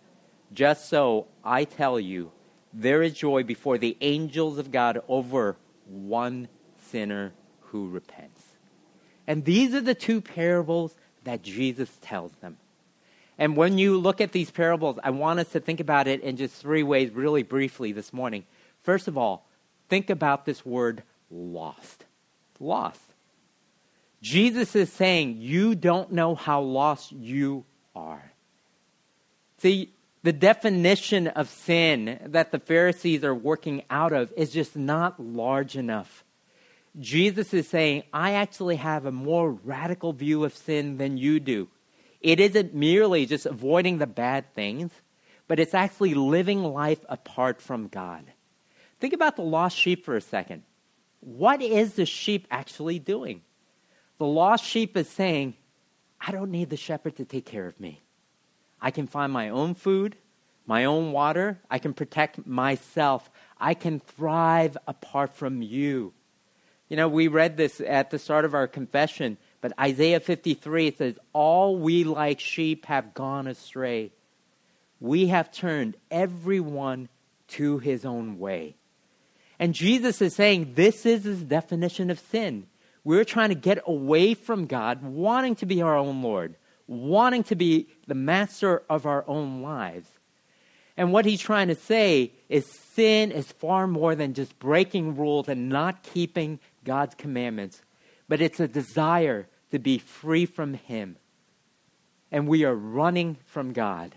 Just 0.53 0.89
so, 0.89 1.27
I 1.43 1.63
tell 1.63 1.99
you, 1.99 2.31
there 2.73 3.01
is 3.01 3.13
joy 3.13 3.43
before 3.43 3.77
the 3.77 3.97
angels 4.01 4.57
of 4.57 4.71
God 4.71 5.01
over 5.07 5.57
one 5.85 6.47
sinner 6.89 7.33
who 7.59 7.89
repents. 7.89 8.43
And 9.27 9.45
these 9.45 9.73
are 9.73 9.81
the 9.81 9.95
two 9.95 10.21
parables 10.21 10.95
that 11.23 11.41
Jesus 11.41 11.89
tells 12.01 12.31
them. 12.33 12.57
And 13.37 13.55
when 13.55 13.77
you 13.77 13.97
look 13.97 14.21
at 14.21 14.33
these 14.33 14.51
parables, 14.51 14.99
I 15.03 15.09
want 15.11 15.39
us 15.39 15.49
to 15.49 15.59
think 15.59 15.79
about 15.79 16.07
it 16.07 16.21
in 16.21 16.37
just 16.37 16.55
three 16.55 16.83
ways, 16.83 17.11
really 17.11 17.43
briefly, 17.43 17.91
this 17.91 18.13
morning. 18.13 18.45
First 18.83 19.07
of 19.07 19.17
all, 19.17 19.47
think 19.89 20.09
about 20.09 20.45
this 20.45 20.65
word 20.65 21.03
lost. 21.29 22.05
Lost. 22.59 23.01
Jesus 24.21 24.75
is 24.75 24.91
saying, 24.91 25.37
You 25.39 25.75
don't 25.75 26.11
know 26.11 26.35
how 26.35 26.61
lost 26.61 27.11
you 27.11 27.65
are. 27.95 28.31
See, 29.57 29.91
the 30.23 30.33
definition 30.33 31.27
of 31.27 31.49
sin 31.49 32.19
that 32.25 32.51
the 32.51 32.59
Pharisees 32.59 33.23
are 33.23 33.33
working 33.33 33.83
out 33.89 34.13
of 34.13 34.31
is 34.37 34.51
just 34.51 34.75
not 34.75 35.19
large 35.19 35.75
enough. 35.75 36.23
Jesus 36.99 37.53
is 37.53 37.67
saying, 37.67 38.03
I 38.13 38.33
actually 38.33 38.75
have 38.75 39.05
a 39.05 39.11
more 39.11 39.51
radical 39.51 40.13
view 40.13 40.43
of 40.43 40.55
sin 40.55 40.97
than 40.97 41.17
you 41.17 41.39
do. 41.39 41.69
It 42.19 42.39
isn't 42.39 42.75
merely 42.75 43.25
just 43.25 43.45
avoiding 43.45 43.97
the 43.97 44.07
bad 44.07 44.53
things, 44.53 44.91
but 45.47 45.59
it's 45.59 45.73
actually 45.73 46.13
living 46.13 46.63
life 46.63 47.03
apart 47.09 47.61
from 47.61 47.87
God. 47.87 48.25
Think 48.99 49.13
about 49.13 49.35
the 49.35 49.41
lost 49.41 49.75
sheep 49.75 50.05
for 50.05 50.15
a 50.15 50.21
second. 50.21 50.63
What 51.21 51.61
is 51.61 51.93
the 51.93 52.05
sheep 52.05 52.47
actually 52.51 52.99
doing? 52.99 53.41
The 54.19 54.27
lost 54.27 54.63
sheep 54.63 54.95
is 54.95 55.09
saying, 55.09 55.55
I 56.19 56.31
don't 56.31 56.51
need 56.51 56.69
the 56.69 56.77
shepherd 56.77 57.15
to 57.15 57.25
take 57.25 57.45
care 57.45 57.65
of 57.65 57.79
me. 57.79 58.01
I 58.81 58.91
can 58.91 59.07
find 59.07 59.31
my 59.31 59.49
own 59.49 59.75
food, 59.75 60.15
my 60.65 60.85
own 60.85 61.11
water. 61.11 61.59
I 61.69 61.79
can 61.79 61.93
protect 61.93 62.45
myself. 62.45 63.29
I 63.59 63.73
can 63.73 63.99
thrive 63.99 64.77
apart 64.87 65.35
from 65.35 65.61
you. 65.61 66.13
You 66.89 66.97
know, 66.97 67.07
we 67.07 67.27
read 67.27 67.55
this 67.55 67.79
at 67.79 68.09
the 68.09 68.19
start 68.19 68.43
of 68.43 68.53
our 68.53 68.67
confession, 68.67 69.37
but 69.61 69.71
Isaiah 69.79 70.19
53 70.19 70.91
says, 70.91 71.17
All 71.31 71.77
we 71.77 72.03
like 72.03 72.39
sheep 72.39 72.85
have 72.87 73.13
gone 73.13 73.47
astray. 73.47 74.11
We 74.99 75.27
have 75.27 75.51
turned 75.51 75.95
everyone 76.09 77.09
to 77.49 77.79
his 77.79 78.03
own 78.03 78.39
way. 78.39 78.75
And 79.59 79.75
Jesus 79.75 80.21
is 80.21 80.35
saying 80.35 80.73
this 80.73 81.05
is 81.05 81.23
his 81.23 81.43
definition 81.43 82.09
of 82.09 82.19
sin. 82.19 82.67
We're 83.03 83.25
trying 83.25 83.49
to 83.49 83.55
get 83.55 83.81
away 83.85 84.33
from 84.33 84.65
God, 84.65 85.03
wanting 85.03 85.55
to 85.57 85.65
be 85.65 85.81
our 85.81 85.95
own 85.95 86.21
Lord, 86.21 86.55
wanting 86.91 87.43
to 87.43 87.55
be 87.55 87.87
the 88.07 88.13
master 88.13 88.83
of 88.89 89.05
our 89.05 89.23
own 89.27 89.61
lives. 89.61 90.09
And 90.97 91.13
what 91.13 91.25
he's 91.25 91.39
trying 91.39 91.69
to 91.69 91.75
say 91.75 92.33
is 92.49 92.65
sin 92.93 93.31
is 93.31 93.51
far 93.51 93.87
more 93.87 94.13
than 94.13 94.33
just 94.33 94.59
breaking 94.59 95.15
rules 95.15 95.47
and 95.47 95.69
not 95.69 96.03
keeping 96.03 96.59
God's 96.83 97.15
commandments, 97.15 97.81
but 98.27 98.41
it's 98.41 98.59
a 98.59 98.67
desire 98.67 99.47
to 99.71 99.79
be 99.79 99.97
free 99.99 100.45
from 100.45 100.73
Him. 100.73 101.15
And 102.29 102.47
we 102.47 102.65
are 102.65 102.75
running 102.75 103.37
from 103.45 103.71
God. 103.71 104.15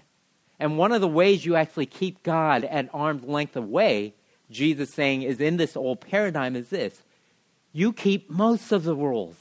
And 0.59 0.77
one 0.77 0.93
of 0.93 1.01
the 1.01 1.09
ways 1.09 1.45
you 1.45 1.57
actually 1.57 1.87
keep 1.87 2.23
God 2.23 2.65
at 2.65 2.89
arm's 2.93 3.25
length 3.25 3.57
away, 3.57 4.15
Jesus 4.51 4.93
saying, 4.95 5.23
is 5.23 5.41
in 5.41 5.57
this 5.57 5.77
old 5.77 6.01
paradigm 6.01 6.57
is 6.57 6.71
this 6.71 7.03
you 7.73 7.93
keep 7.93 8.31
most 8.31 8.73
of 8.73 8.85
the 8.85 8.95
rules. 8.95 9.37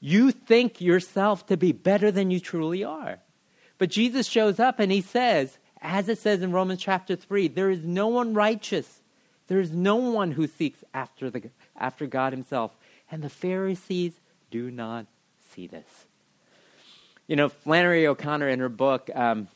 You 0.00 0.32
think 0.32 0.80
yourself 0.80 1.46
to 1.46 1.56
be 1.56 1.72
better 1.72 2.10
than 2.10 2.30
you 2.30 2.40
truly 2.40 2.82
are. 2.82 3.18
But 3.78 3.90
Jesus 3.90 4.26
shows 4.26 4.58
up 4.58 4.78
and 4.78 4.90
he 4.90 5.02
says, 5.02 5.58
as 5.82 6.08
it 6.08 6.18
says 6.18 6.42
in 6.42 6.52
Romans 6.52 6.80
chapter 6.80 7.16
3, 7.16 7.48
there 7.48 7.70
is 7.70 7.84
no 7.84 8.08
one 8.08 8.34
righteous. 8.34 9.00
There 9.48 9.60
is 9.60 9.72
no 9.72 9.96
one 9.96 10.32
who 10.32 10.46
seeks 10.46 10.82
after, 10.94 11.30
the, 11.30 11.50
after 11.76 12.06
God 12.06 12.32
himself. 12.32 12.76
And 13.10 13.22
the 13.22 13.30
Pharisees 13.30 14.12
do 14.50 14.70
not 14.70 15.06
see 15.54 15.66
this. 15.66 16.06
You 17.26 17.36
know, 17.36 17.48
Flannery 17.48 18.06
O'Connor 18.06 18.48
in 18.48 18.60
her 18.60 18.68
book, 18.68 19.08
um, 19.14 19.48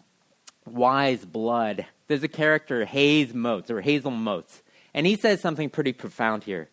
Wise 0.67 1.25
Blood, 1.25 1.87
there's 2.07 2.23
a 2.23 2.29
character, 2.29 2.85
Hayes 2.85 3.35
Motes, 3.35 3.71
or 3.71 3.81
Hazel 3.81 4.11
Motes. 4.11 4.63
And 4.93 5.07
he 5.07 5.17
says 5.17 5.41
something 5.41 5.71
pretty 5.71 5.93
profound 5.93 6.45
here. 6.45 6.69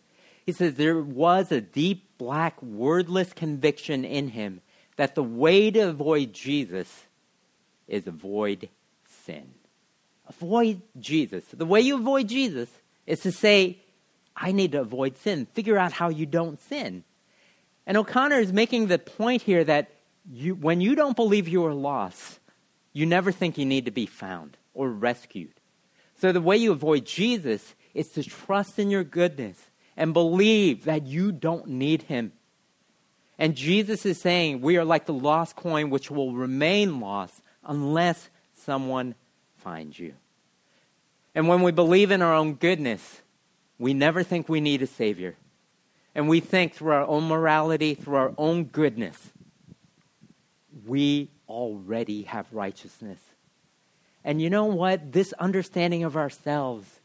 He 0.46 0.52
says 0.52 0.76
there 0.76 1.02
was 1.02 1.52
a 1.52 1.62
deep, 1.62 2.11
black, 2.22 2.62
wordless 2.62 3.34
conviction 3.34 4.06
in 4.06 4.28
him 4.28 4.62
that 4.96 5.16
the 5.16 5.24
way 5.24 5.72
to 5.72 5.80
avoid 5.90 6.32
Jesus 6.32 7.06
is 7.88 8.06
avoid 8.06 8.70
sin. 9.26 9.50
Avoid 10.30 10.84
Jesus. 11.00 11.44
The 11.52 11.66
way 11.66 11.82
you 11.82 11.96
avoid 11.96 12.28
Jesus 12.28 12.70
is 13.08 13.22
to 13.22 13.32
say, 13.32 13.80
I 14.36 14.52
need 14.52 14.74
to 14.74 14.82
avoid 14.82 15.18
sin. 15.18 15.48
Figure 15.54 15.80
out 15.80 15.94
how 15.94 16.10
you 16.10 16.28
don't 16.28 16.62
sin. 16.62 17.04
And 17.88 17.98
O'Connor 17.98 18.38
is 18.38 18.54
making 18.54 18.86
the 18.86 19.00
point 19.00 19.42
here 19.42 19.64
that 19.64 19.90
you, 20.32 20.54
when 20.54 20.80
you 20.80 20.94
don't 20.94 21.16
believe 21.16 21.48
you 21.48 21.66
are 21.66 21.74
lost, 21.74 22.38
you 22.94 23.08
never 23.08 23.32
think 23.32 23.58
you 23.58 23.66
need 23.66 23.86
to 23.86 23.92
be 23.92 24.06
found 24.06 24.58
or 24.76 24.92
rescued. 24.92 25.56
So 26.20 26.32
the 26.32 26.40
way 26.40 26.58
you 26.58 26.72
avoid 26.72 27.08
Jesus 27.08 27.74
is 27.96 28.10
to 28.10 28.22
trust 28.22 28.78
in 28.78 28.92
your 28.92 29.04
goodness 29.04 29.71
and 30.02 30.16
believe 30.16 30.86
that 30.86 31.06
you 31.06 31.32
don't 31.32 31.68
need 31.68 32.02
him. 32.02 32.32
And 33.38 33.56
Jesus 33.56 34.04
is 34.04 34.20
saying 34.20 34.62
we 34.62 34.78
are 34.78 34.84
like 34.84 35.06
the 35.06 35.14
lost 35.14 35.56
coin 35.56 35.92
which 35.92 36.10
will 36.10 36.34
remain 36.34 37.00
lost 37.00 37.40
unless 37.64 38.32
someone 38.56 39.14
finds 39.58 40.00
you. 40.00 40.16
And 41.36 41.48
when 41.48 41.62
we 41.62 41.72
believe 41.72 42.10
in 42.10 42.24
our 42.24 42.34
own 42.34 42.56
goodness, 42.56 43.22
we 43.78 43.94
never 43.94 44.24
think 44.24 44.50
we 44.50 44.60
need 44.60 44.82
a 44.82 44.88
Savior. 44.88 45.36
And 46.16 46.28
we 46.28 46.40
think 46.40 46.74
through 46.74 46.94
our 46.94 47.06
own 47.06 47.28
morality, 47.28 47.94
through 47.94 48.16
our 48.16 48.34
own 48.40 48.64
goodness, 48.64 49.30
we 50.88 51.30
already 51.48 52.24
have 52.24 52.48
righteousness. 52.52 53.20
And 54.24 54.42
you 54.42 54.50
know 54.50 54.66
what? 54.66 55.12
This 55.12 55.32
understanding 55.34 56.04
of 56.04 56.18
ourselves 56.18 57.01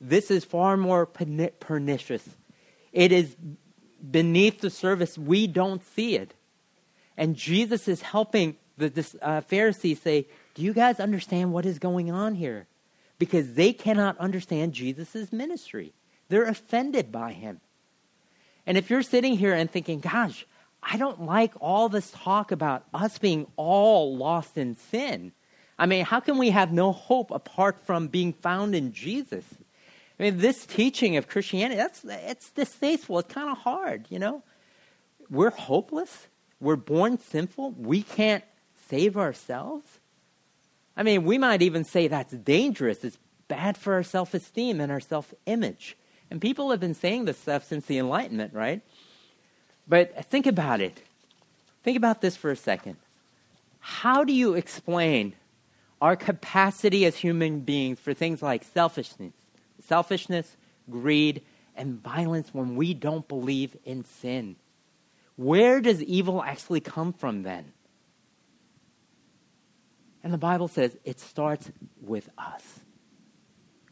this 0.00 0.30
is 0.30 0.44
far 0.44 0.76
more 0.76 1.06
pernicious. 1.06 2.28
It 2.92 3.12
is 3.12 3.36
beneath 4.10 4.60
the 4.60 4.70
surface. 4.70 5.18
We 5.18 5.46
don't 5.46 5.82
see 5.84 6.16
it. 6.16 6.34
And 7.16 7.34
Jesus 7.34 7.88
is 7.88 8.02
helping 8.02 8.56
the 8.76 9.18
uh, 9.20 9.40
Pharisees 9.40 10.00
say, 10.00 10.26
Do 10.54 10.62
you 10.62 10.72
guys 10.72 11.00
understand 11.00 11.52
what 11.52 11.66
is 11.66 11.78
going 11.78 12.10
on 12.10 12.36
here? 12.36 12.66
Because 13.18 13.54
they 13.54 13.72
cannot 13.72 14.16
understand 14.18 14.72
Jesus' 14.72 15.32
ministry. 15.32 15.92
They're 16.28 16.44
offended 16.44 17.10
by 17.10 17.32
him. 17.32 17.60
And 18.66 18.78
if 18.78 18.90
you're 18.90 19.02
sitting 19.02 19.36
here 19.36 19.54
and 19.54 19.70
thinking, 19.70 19.98
Gosh, 19.98 20.46
I 20.80 20.96
don't 20.96 21.22
like 21.22 21.52
all 21.60 21.88
this 21.88 22.12
talk 22.12 22.52
about 22.52 22.84
us 22.94 23.18
being 23.18 23.46
all 23.56 24.16
lost 24.16 24.56
in 24.56 24.76
sin. 24.76 25.32
I 25.76 25.86
mean, 25.86 26.04
how 26.04 26.20
can 26.20 26.38
we 26.38 26.50
have 26.50 26.72
no 26.72 26.92
hope 26.92 27.30
apart 27.30 27.84
from 27.84 28.08
being 28.08 28.32
found 28.32 28.74
in 28.74 28.92
Jesus? 28.92 29.44
I 30.18 30.24
mean, 30.24 30.38
this 30.38 30.66
teaching 30.66 31.16
of 31.16 31.28
Christianity, 31.28 31.76
that's, 31.76 32.04
it's 32.04 32.50
distasteful. 32.50 33.20
It's 33.20 33.32
kind 33.32 33.50
of 33.50 33.58
hard, 33.58 34.06
you 34.10 34.18
know? 34.18 34.42
We're 35.30 35.50
hopeless. 35.50 36.26
We're 36.60 36.76
born 36.76 37.18
sinful. 37.18 37.72
We 37.72 38.02
can't 38.02 38.44
save 38.88 39.16
ourselves. 39.16 40.00
I 40.96 41.04
mean, 41.04 41.24
we 41.24 41.38
might 41.38 41.62
even 41.62 41.84
say 41.84 42.08
that's 42.08 42.34
dangerous. 42.34 43.04
It's 43.04 43.18
bad 43.46 43.76
for 43.76 43.94
our 43.94 44.02
self 44.02 44.34
esteem 44.34 44.80
and 44.80 44.90
our 44.90 45.00
self 45.00 45.32
image. 45.46 45.96
And 46.30 46.40
people 46.40 46.70
have 46.70 46.80
been 46.80 46.94
saying 46.94 47.24
this 47.24 47.38
stuff 47.38 47.64
since 47.64 47.86
the 47.86 47.98
Enlightenment, 47.98 48.52
right? 48.52 48.82
But 49.86 50.26
think 50.26 50.46
about 50.46 50.80
it. 50.80 51.00
Think 51.82 51.96
about 51.96 52.20
this 52.20 52.36
for 52.36 52.50
a 52.50 52.56
second. 52.56 52.96
How 53.80 54.24
do 54.24 54.32
you 54.32 54.54
explain 54.54 55.34
our 56.00 56.16
capacity 56.16 57.04
as 57.06 57.16
human 57.16 57.60
beings 57.60 57.98
for 57.98 58.12
things 58.12 58.42
like 58.42 58.64
selfishness, 58.64 59.32
selfishness, 59.88 60.56
greed, 60.90 61.42
and 61.74 62.02
violence 62.02 62.50
when 62.52 62.76
we 62.76 62.94
don't 62.94 63.26
believe 63.26 63.76
in 63.84 64.04
sin. 64.04 64.56
Where 65.36 65.80
does 65.80 66.02
evil 66.02 66.42
actually 66.42 66.80
come 66.80 67.12
from 67.12 67.42
then? 67.42 67.72
And 70.22 70.32
the 70.32 70.38
Bible 70.38 70.68
says 70.68 70.96
it 71.04 71.20
starts 71.20 71.70
with 72.02 72.28
us. 72.36 72.80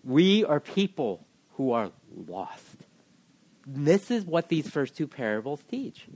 We 0.05 0.45
are 0.45 0.61
people 0.61 1.25
who 1.55 1.73
are 1.73 1.91
lost. 2.29 2.76
This 3.67 4.11
is 4.11 4.25
what 4.25 4.49
these 4.49 4.69
first 4.69 4.97
two 4.97 5.07
parables 5.07 5.62
teach. 5.69 6.07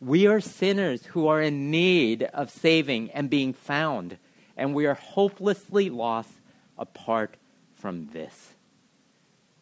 We 0.00 0.26
are 0.26 0.40
sinners 0.40 1.04
who 1.04 1.28
are 1.28 1.42
in 1.42 1.70
need 1.70 2.22
of 2.22 2.50
saving 2.50 3.10
and 3.10 3.28
being 3.28 3.52
found, 3.52 4.16
and 4.56 4.74
we 4.74 4.86
are 4.86 4.94
hopelessly 4.94 5.90
lost 5.90 6.32
apart 6.78 7.36
from 7.74 8.08
this. 8.08 8.54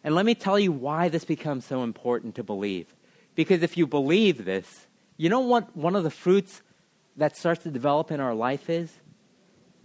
And 0.04 0.14
let 0.14 0.24
me 0.24 0.34
tell 0.34 0.58
you 0.58 0.72
why 0.72 1.08
this 1.08 1.24
becomes 1.24 1.64
so 1.64 1.82
important 1.82 2.34
to 2.36 2.42
believe. 2.42 2.94
Because 3.34 3.62
if 3.62 3.76
you 3.76 3.86
believe 3.86 4.44
this, 4.44 4.86
you 5.16 5.28
know 5.28 5.40
what 5.40 5.76
one 5.76 5.96
of 5.96 6.04
the 6.04 6.10
fruits 6.10 6.62
that 7.16 7.36
starts 7.36 7.64
to 7.64 7.70
develop 7.70 8.10
in 8.10 8.20
our 8.20 8.34
life 8.34 8.70
is 8.70 8.92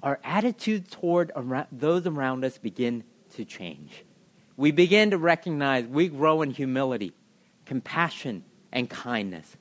our 0.03 0.19
attitude 0.23 0.91
toward 0.91 1.31
those 1.71 2.05
around 2.05 2.43
us 2.43 2.57
begin 2.57 3.03
to 3.35 3.45
change. 3.45 4.03
We 4.57 4.71
begin 4.71 5.11
to 5.11 5.17
recognize 5.17 5.85
we 5.85 6.09
grow 6.09 6.41
in 6.41 6.51
humility, 6.51 7.13
compassion, 7.65 8.43
and 8.71 8.89
kindness 8.89 9.55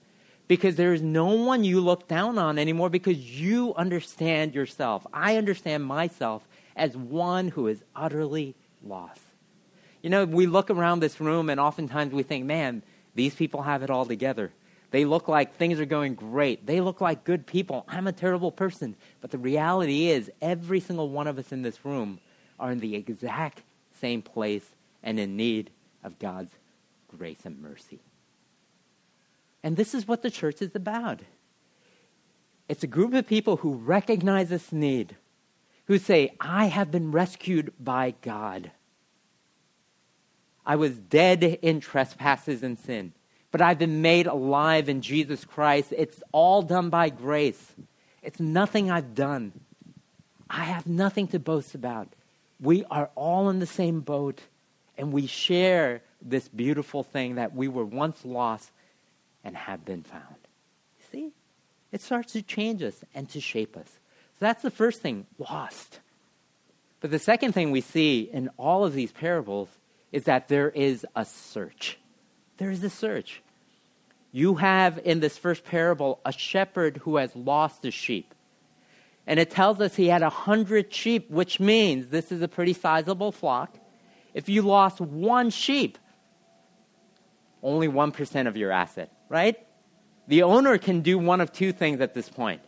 because 0.49 0.77
there 0.77 0.93
is 0.93 1.01
no 1.01 1.29
one 1.29 1.65
you 1.65 1.81
look 1.81 2.09
down 2.09 2.37
on 2.39 2.59
anymore 2.59 2.91
because 2.91 3.41
you 3.41 3.75
understand 3.75 4.55
yourself. 4.55 5.07
I 5.13 5.37
understand 5.37 5.85
myself 5.85 6.47
as 6.77 6.97
one 6.97 7.49
who 7.49 7.69
is 7.69 7.83
utterly 7.95 8.55
lost. 8.83 9.21
You 10.03 10.11
know, 10.11 10.25
we 10.25 10.47
look 10.47 10.69
around 10.69 11.01
this 11.01 11.21
room 11.21 11.49
and 11.49 11.61
oftentimes 11.61 12.13
we 12.13 12.25
think, 12.25 12.45
man, 12.45 12.83
these 13.15 13.35
people 13.35 13.63
have 13.63 13.83
it 13.83 13.91
all 13.91 14.05
together. 14.05 14.53
They 14.91 15.05
look 15.05 15.27
like 15.27 15.57
things 15.57 15.81
are 15.81 15.87
going 15.87 16.15
great. 16.15 16.67
They 16.67 16.81
look 16.81 17.01
like 17.01 17.25
good 17.25 17.47
people. 17.47 17.85
I'm 17.89 18.07
a 18.07 18.13
terrible 18.13 18.53
person. 18.53 18.97
But 19.21 19.31
the 19.31 19.39
reality 19.39 20.09
is, 20.09 20.31
every 20.43 20.81
single 20.81 21.09
one 21.09 21.27
of 21.27 21.39
us 21.39 21.51
in 21.51 21.63
this 21.63 21.85
room 21.85 22.19
are 22.61 22.71
in 22.71 22.81
the 22.81 22.95
exact 22.95 23.63
same 24.01 24.21
place 24.21 24.67
and 25.03 25.19
in 25.19 25.37
need 25.37 25.71
of 26.05 26.19
God's 26.19 26.53
grace 27.09 27.41
and 27.45 27.63
mercy. 27.63 28.01
And 29.63 29.77
this 29.77 29.95
is 29.95 30.07
what 30.07 30.23
the 30.23 30.31
church 30.31 30.61
is 30.61 30.75
about. 30.75 31.21
It's 32.69 32.83
a 32.83 32.89
group 32.89 33.15
of 33.15 33.27
people 33.27 33.59
who 33.59 33.75
recognize 33.75 34.49
this 34.49 34.73
need, 34.73 35.17
who 35.87 35.99
say, 35.99 36.35
I 36.41 36.67
have 36.67 36.91
been 36.91 37.13
rescued 37.13 37.73
by 37.79 38.15
God. 38.21 38.73
I 40.65 40.77
was 40.77 40.97
dead 40.97 41.43
in 41.43 41.81
trespasses 41.81 42.63
and 42.63 42.79
sin 42.79 43.13
but 43.53 43.61
I've 43.61 43.79
been 43.79 44.03
made 44.03 44.27
alive 44.27 44.89
in 44.89 45.03
Jesus 45.03 45.45
Christ. 45.45 45.93
It's 45.97 46.23
all 46.33 46.63
done 46.63 46.89
by 46.89 47.11
grace. 47.11 47.73
It's 48.23 48.41
nothing 48.41 48.91
I've 48.91 49.15
done. 49.15 49.53
I 50.49 50.65
have 50.65 50.87
nothing 50.87 51.29
to 51.29 51.39
boast 51.39 51.75
about. 51.75 52.09
We 52.59 52.85
are 52.91 53.11
all 53.15 53.51
in 53.51 53.59
the 53.59 53.67
same 53.67 54.01
boat, 54.01 54.41
and 54.97 55.13
we 55.13 55.27
share 55.27 56.03
this 56.23 56.49
beautiful 56.49 57.03
thing 57.03 57.35
that 57.35 57.55
we 57.55 57.69
were 57.69 57.85
once 57.85 58.25
lost 58.25 58.71
and 59.45 59.57
have 59.57 59.85
been 59.85 60.03
found. 60.03 60.37
See? 61.11 61.33
It 61.91 62.01
starts 62.01 62.33
to 62.33 62.43
change 62.43 62.83
us 62.83 63.05
and 63.15 63.29
to 63.31 63.41
shape 63.41 63.77
us. 63.77 63.89
So 63.89 64.47
that's 64.47 64.63
the 64.63 64.71
first 64.71 65.03
thing 65.03 65.27
lost. 65.39 66.01
But 67.01 67.11
the 67.11 67.19
second 67.19 67.53
thing 67.53 67.71
we 67.71 67.83
see 67.83 68.31
in 68.33 68.49
all 68.57 68.85
of 68.85 68.95
these 68.95 69.13
parables 69.13 69.69
is 70.13 70.25
that 70.25 70.49
there 70.49 70.71
is 70.71 71.07
a 71.17 71.25
search. 71.25 71.99
There 72.59 72.71
is 72.71 72.85
a 72.85 72.91
search. 72.91 73.43
You 74.31 74.55
have 74.57 75.01
in 75.05 75.21
this 75.21 75.37
first 75.37 75.65
parable 75.65 76.21
a 76.25 76.33
shepherd 76.33 76.99
who 76.99 77.17
has 77.17 77.35
lost 77.35 77.85
a 77.85 77.91
sheep. 77.91 78.35
And 79.27 79.39
it 79.39 79.51
tells 79.51 79.81
us 79.81 79.97
he 79.97 80.09
had 80.09 80.23
a 80.23 80.31
hundred 80.31 80.93
sheep, 80.93 81.31
which 81.31 81.61
means 81.61 82.09
this 82.09 82.33
is 82.33 82.43
a 82.43 82.49
pretty 82.49 82.73
sizable 82.73 83.33
flock. 83.33 83.79
If 84.35 84.49
you 84.49 84.63
lost 84.63 85.01
one 85.01 85.51
sheep, 85.51 85.99
only 87.63 87.89
1% 87.89 88.49
of 88.49 88.57
your 88.57 88.73
asset, 88.73 89.13
right? 89.29 89.57
The 90.29 90.43
owner 90.43 90.79
can 90.79 91.01
do 91.01 91.19
one 91.19 91.41
of 91.41 91.53
two 91.53 91.73
things 91.73 92.01
at 92.01 92.15
this 92.15 92.29
point. 92.29 92.63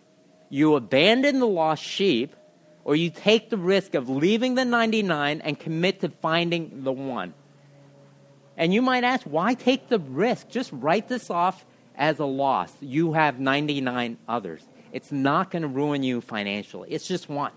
You 0.49 0.77
abandon 0.77 1.41
the 1.41 1.47
lost 1.47 1.83
sheep, 1.83 2.37
or 2.85 2.95
you 2.95 3.11
take 3.11 3.51
the 3.51 3.57
risk 3.57 3.95
of 3.95 4.09
leaving 4.09 4.55
the 4.55 4.65
99 4.65 5.41
and 5.41 5.59
commit 5.59 6.01
to 6.01 6.09
finding 6.09 6.85
the 6.85 6.93
one. 6.93 7.35
And 8.57 8.73
you 8.73 8.83
might 8.83 9.05
ask, 9.05 9.25
why 9.25 9.55
take 9.55 9.89
the 9.89 9.99
risk? 9.99 10.49
Just 10.49 10.71
write 10.73 11.09
this 11.09 11.31
off 11.31 11.65
as 11.97 12.19
a 12.19 12.25
loss. 12.25 12.73
You 12.81 13.15
have 13.15 13.41
99 13.41 14.19
others. 14.29 14.63
It's 14.93 15.11
not 15.11 15.51
going 15.51 15.63
to 15.63 15.69
ruin 15.69 16.03
you 16.03 16.21
financially. 16.21 16.91
It's 16.91 17.09
just 17.09 17.29
one. 17.29 17.53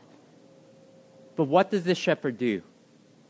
But 1.36 1.44
what 1.44 1.70
does 1.70 1.84
the 1.84 1.94
shepherd 1.94 2.38
do? 2.38 2.64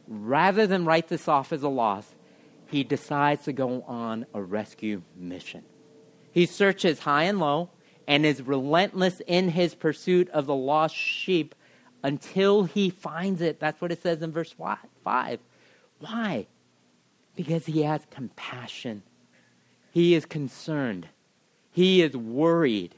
Rather 0.07 0.65
than 0.65 0.86
write 0.86 1.10
this 1.10 1.27
off 1.27 1.51
as 1.51 1.63
a 1.63 1.67
loss, 1.67 2.15
he 2.67 2.83
decides 2.83 3.43
to 3.45 3.53
go 3.53 3.83
on 3.88 4.25
a 4.33 4.41
rescue 4.41 5.01
mission. 5.15 5.63
He 6.31 6.45
searches 6.45 6.99
high 6.99 7.23
and 7.23 7.39
low 7.39 7.69
and 8.07 8.25
is 8.25 8.41
relentless 8.41 9.21
in 9.27 9.49
his 9.49 9.75
pursuit 9.75 10.29
of 10.29 10.45
the 10.45 10.55
lost 10.55 10.95
sheep 10.95 11.53
until 12.03 12.63
he 12.63 12.89
finds 12.89 13.41
it. 13.41 13.60
That's 13.60 13.81
what 13.81 13.91
it 13.91 14.01
says 14.01 14.21
in 14.21 14.31
verse 14.31 14.51
5. 14.53 15.39
Why? 15.99 16.47
Because 17.36 17.65
he 17.65 17.83
has 17.83 18.01
compassion. 18.12 19.03
He 19.91 20.15
is 20.15 20.25
concerned. 20.25 21.07
He 21.71 22.01
is 22.01 22.15
worried. 22.15 22.95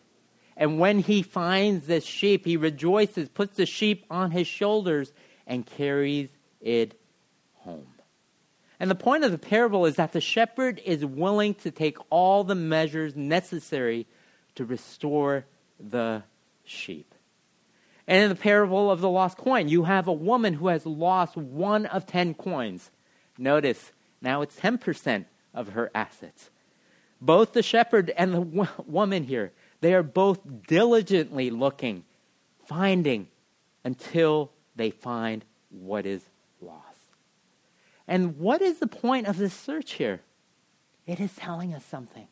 And 0.58 0.80
when 0.80 1.00
he 1.00 1.22
finds 1.22 1.88
this 1.88 2.04
sheep, 2.04 2.46
he 2.46 2.58
rejoices, 2.58 3.30
puts 3.30 3.56
the 3.56 3.66
sheep 3.66 4.06
on 4.10 4.32
his 4.32 4.48
shoulders, 4.48 5.14
and 5.48 5.66
carries 5.66 6.30
it 6.60 7.00
home. 7.56 7.88
And 8.80 8.90
the 8.90 8.96
point 8.96 9.24
of 9.24 9.32
the 9.32 9.38
parable 9.38 9.86
is 9.86 9.96
that 9.96 10.12
the 10.14 10.22
shepherd 10.22 10.82
is 10.86 11.06
willing 11.06 11.54
to 11.56 11.72
take 11.72 11.98
all 12.10 12.44
the 12.44 12.56
measures 12.56 13.16
necessary 13.16 14.08
to 14.56 14.66
restore 14.66 15.46
the 15.80 16.24
sheep. 16.64 17.14
And 18.10 18.24
in 18.24 18.30
the 18.30 18.36
parable 18.36 18.90
of 18.90 19.02
the 19.02 19.10
lost 19.10 19.38
coin, 19.38 19.70
you 19.70 19.84
have 19.84 20.08
a 20.08 20.12
woman 20.12 20.56
who 20.56 20.70
has 20.70 20.84
lost 20.84 21.38
one 21.38 21.86
of 21.86 22.08
ten 22.08 22.34
coins. 22.34 22.90
Notice, 23.38 23.92
now 24.20 24.42
it's 24.42 24.60
10% 24.60 25.26
of 25.54 25.70
her 25.70 25.92
assets. 25.94 26.50
Both 27.22 27.54
the 27.54 27.62
shepherd 27.62 28.12
and 28.18 28.34
the 28.34 28.68
woman 28.88 29.26
here, 29.26 29.52
they 29.82 29.94
are 29.94 30.02
both 30.02 30.40
diligently 30.68 31.52
looking, 31.52 32.04
finding 32.66 33.28
until 33.84 34.54
they 34.76 34.90
find 34.90 35.46
what 35.70 36.08
is 36.08 36.24
lost. 36.62 37.14
And 38.08 38.40
what 38.40 38.64
is 38.64 38.80
the 38.80 38.88
point 38.88 39.28
of 39.28 39.38
this 39.38 39.54
search 39.54 39.94
here? 39.94 40.22
It 41.06 41.20
is 41.20 41.36
telling 41.36 41.76
us 41.76 41.86
something. 41.86 42.28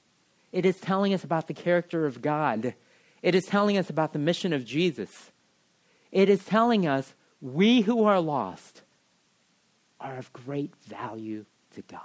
It 0.51 0.65
is 0.65 0.79
telling 0.79 1.13
us 1.13 1.23
about 1.23 1.45
the 1.45 1.53
character 1.53 2.07
of 2.07 2.23
God. 2.23 2.73
It 3.21 3.35
is 3.35 3.45
telling 3.45 3.77
us 3.77 3.91
about 3.91 4.13
the 4.13 4.19
mission 4.19 4.53
of 4.53 4.65
Jesus. 4.65 5.31
It 6.17 6.29
is 6.29 6.43
telling 6.43 6.87
us 6.87 7.13
we 7.41 7.81
who 7.81 8.05
are 8.05 8.19
lost 8.19 8.81
are 9.99 10.17
of 10.17 10.33
great 10.33 10.75
value 10.87 11.45
to 11.75 11.83
God, 11.83 11.99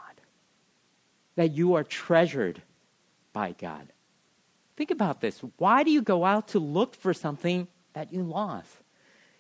that 1.37 1.53
you 1.53 1.73
are 1.77 1.83
treasured 1.83 2.61
by 3.33 3.53
God. 3.59 3.89
Think 4.77 4.91
about 4.91 5.23
this. 5.23 5.41
Why 5.57 5.83
do 5.83 5.91
you 5.91 6.03
go 6.03 6.27
out 6.27 6.49
to 6.49 6.59
look 6.59 6.95
for 6.95 7.15
something 7.15 7.69
that 7.95 8.13
you 8.13 8.23
lost? 8.23 8.77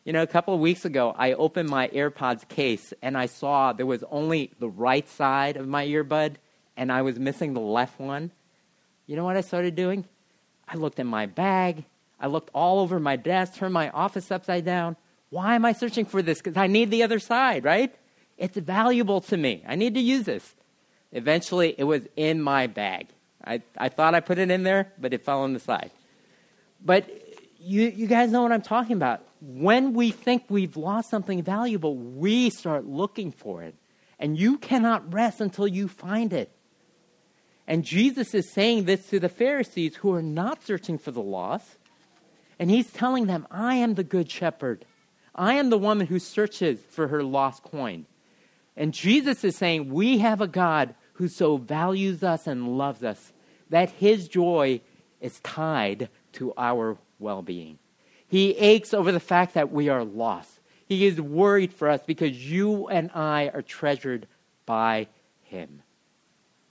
You 0.07 0.15
know, 0.15 0.23
a 0.23 0.27
couple 0.27 0.55
of 0.55 0.61
weeks 0.61 0.87
ago, 0.87 1.15
I 1.19 1.35
opened 1.35 1.69
my 1.69 1.89
AirPods 1.89 2.49
case 2.49 2.95
and 3.03 3.19
I 3.19 3.27
saw 3.27 3.75
there 3.75 3.85
was 3.85 4.03
only 4.11 4.53
the 4.59 4.71
right 4.71 5.07
side 5.07 5.59
of 5.59 5.69
my 5.69 5.87
earbud 5.87 6.37
and 6.79 6.91
I 6.91 7.03
was 7.03 7.19
missing 7.19 7.53
the 7.53 7.61
left 7.61 8.01
one. 8.01 8.31
You 9.07 9.17
know 9.17 9.25
what 9.25 9.37
I 9.37 9.43
started 9.43 9.75
doing? 9.75 10.07
I 10.67 10.77
looked 10.77 10.99
in 10.99 11.07
my 11.07 11.27
bag. 11.27 11.85
I 12.23 12.29
looked 12.29 12.51
all 12.55 12.79
over 12.79 13.01
my 13.01 13.17
desk, 13.17 13.57
turned 13.57 13.75
my 13.75 13.91
office 13.91 14.31
upside 14.31 14.65
down. 14.65 14.97
Why 15.31 15.57
am 15.57 15.65
I 15.65 15.73
searching 15.73 16.05
for 16.05 16.23
this? 16.23 16.39
Because 16.39 16.57
I 16.57 16.69
need 16.69 16.91
the 16.91 17.03
other 17.03 17.19
side, 17.19 17.65
right? 17.65 17.93
It's 18.39 18.57
valuable 18.57 19.21
to 19.23 19.37
me. 19.37 19.65
I 19.67 19.75
need 19.75 19.95
to 19.95 20.01
use 20.01 20.25
this. 20.25 20.55
Eventually, 21.11 21.75
it 21.77 21.85
was 21.85 22.07
in 22.17 22.41
my 22.41 22.69
bag. 22.69 23.09
I, 23.45 23.63
I 23.77 23.89
thought 23.89 24.15
I 24.15 24.21
put 24.21 24.39
it 24.39 24.51
in 24.51 24.63
there, 24.63 24.93
but 24.99 25.13
it 25.13 25.25
fell 25.25 25.43
on 25.43 25.53
the 25.53 25.59
side. 25.59 25.91
But 26.85 27.11
you, 27.59 27.89
you 27.89 28.07
guys 28.07 28.31
know 28.31 28.43
what 28.43 28.53
I'm 28.53 28.63
talking 28.63 28.97
about. 28.97 29.27
When 29.41 29.93
we 29.93 30.13
think 30.13 30.45
we've 30.49 30.77
lost 30.77 31.11
something 31.11 31.43
valuable, 31.43 31.97
we 31.97 32.51
start 32.51 32.87
looking 32.87 33.33
for 33.33 33.63
it. 33.63 33.75
And 34.21 34.39
you 34.39 34.59
cannot 34.59 35.13
rest 35.13 35.41
until 35.41 35.67
you 35.67 35.89
find 35.89 36.33
it. 36.33 36.53
And 37.67 37.85
Jesus 37.85 38.33
is 38.35 38.53
saying 38.53 38.85
this 38.85 39.09
to 39.09 39.19
the 39.19 39.29
Pharisees 39.29 39.97
who 39.97 40.13
are 40.13 40.23
not 40.23 40.63
searching 40.63 40.99
for 40.99 41.11
the 41.11 41.23
lost. 41.23 41.79
And 42.59 42.71
he's 42.71 42.91
telling 42.91 43.27
them, 43.27 43.47
I 43.51 43.77
am 43.77 43.95
the 43.95 44.05
good 44.05 44.31
shepherd. 44.31 44.85
I 45.35 45.55
am 45.55 45.71
the 45.71 45.79
woman 45.79 46.07
who 46.07 46.19
searches 46.19 46.81
for 46.91 47.09
her 47.09 47.23
lost 47.23 47.63
coin. 47.63 48.07
And 48.77 48.95
Jesus 48.95 49.45
is 49.45 49.57
saying, 49.57 49.91
We 49.91 50.19
have 50.19 50.41
a 50.41 50.49
God 50.49 50.95
who 51.15 51.29
so 51.29 51.57
values 51.57 52.23
us 52.23 52.47
and 52.47 52.79
loves 52.79 53.03
us 53.03 53.33
that 53.71 53.91
his 53.91 54.29
joy 54.29 54.81
is 55.21 55.41
tied 55.41 56.09
to 56.33 56.53
our 56.57 56.97
well 57.19 57.43
being. 57.43 57.79
He 58.27 58.51
aches 58.53 58.95
over 58.95 59.13
the 59.13 59.21
fact 59.21 59.55
that 59.55 59.73
we 59.73 59.89
are 59.89 60.05
lost. 60.05 60.61
He 60.87 61.07
is 61.07 61.21
worried 61.21 61.73
for 61.73 61.89
us 61.89 62.01
because 62.07 62.51
you 62.51 62.89
and 62.89 63.11
I 63.15 63.49
are 63.49 63.63
treasured 63.63 64.27
by 64.67 65.09
him. 65.43 65.83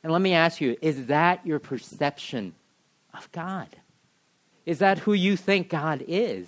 And 0.03 0.11
let 0.11 0.21
me 0.21 0.33
ask 0.33 0.61
you 0.61 0.75
is 0.81 1.07
that 1.07 1.45
your 1.45 1.59
perception 1.59 2.53
of 3.13 3.31
God? 3.31 3.67
Is 4.65 4.79
that 4.79 4.99
who 4.99 5.13
you 5.13 5.35
think 5.35 5.69
God 5.69 6.03
is? 6.07 6.47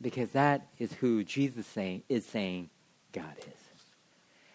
Because 0.00 0.30
that 0.30 0.68
is 0.78 0.92
who 0.94 1.24
Jesus 1.24 1.66
is 2.08 2.26
saying 2.26 2.70
God 3.12 3.34
is. 3.38 3.66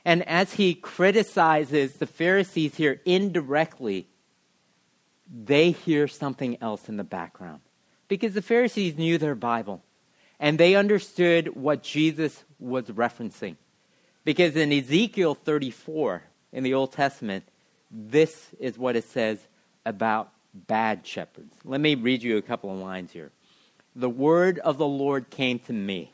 And 0.06 0.28
as 0.28 0.54
he 0.54 0.74
criticizes 0.74 1.93
the 1.93 2.08
Pharisees 2.08 2.76
here 2.76 3.02
indirectly, 3.06 4.08
they 5.32 5.71
hear 5.71 6.08
something 6.08 6.58
else 6.62 6.89
in 6.89 6.97
the 6.97 7.04
background. 7.04 7.62
Because 8.08 8.34
the 8.34 8.41
Pharisees 8.41 8.97
knew 8.97 9.17
their 9.17 9.36
Bible 9.36 9.84
and 10.39 10.58
they 10.58 10.76
understood 10.76 11.56
what 11.56 11.84
Jesus 11.84 12.43
was 12.60 12.88
referencing. 12.88 13.58
Because 14.24 14.56
in 14.56 14.71
Ezekiel 14.71 15.36
34 15.36 16.24
in 16.52 16.63
the 16.63 16.74
Old 16.74 16.91
Testament, 16.91 17.45
this 17.89 18.47
is 18.60 18.78
what 18.78 18.95
it 18.95 19.04
says 19.06 19.39
about 19.86 20.32
bad 20.54 21.06
shepherds. 21.06 21.56
Let 21.64 21.82
me 21.82 21.96
read 21.96 22.24
you 22.24 22.38
a 22.38 22.42
couple 22.42 22.72
of 22.72 22.78
lines 22.78 23.12
here. 23.12 23.32
The 23.96 24.10
word 24.10 24.60
of 24.60 24.78
the 24.78 24.88
Lord 24.88 25.30
came 25.30 25.60
to 25.60 25.74
me 25.74 26.14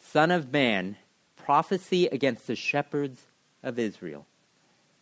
Son 0.00 0.30
of 0.30 0.52
man, 0.52 0.96
prophecy 1.36 2.06
against 2.06 2.46
the 2.46 2.56
shepherds 2.56 3.26
of 3.62 3.78
Israel. 3.78 4.26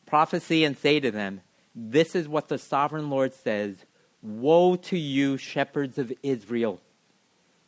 Prophecy 0.06 0.64
and 0.64 0.76
say 0.76 1.00
to 1.00 1.10
them, 1.10 1.40
This 1.74 2.14
is 2.14 2.28
what 2.28 2.48
the 2.48 2.58
sovereign 2.58 3.10
Lord 3.10 3.34
says 3.34 3.84
Woe 4.22 4.76
to 4.76 4.98
you, 4.98 5.36
shepherds 5.36 5.98
of 5.98 6.12
Israel! 6.22 6.80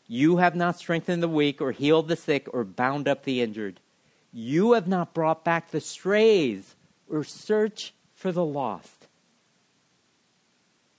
You 0.09 0.38
have 0.38 0.57
not 0.57 0.77
strengthened 0.77 1.23
the 1.23 1.29
weak, 1.29 1.61
or 1.61 1.71
healed 1.71 2.09
the 2.09 2.16
sick, 2.16 2.49
or 2.53 2.64
bound 2.64 3.07
up 3.07 3.23
the 3.23 3.40
injured. 3.40 3.79
You 4.33 4.73
have 4.73 4.88
not 4.88 5.14
brought 5.14 5.45
back 5.45 5.71
the 5.71 5.81
strays, 5.81 6.75
or 7.09 7.23
searched 7.23 7.93
for 8.14 8.33
the 8.33 8.45
lost. 8.45 9.00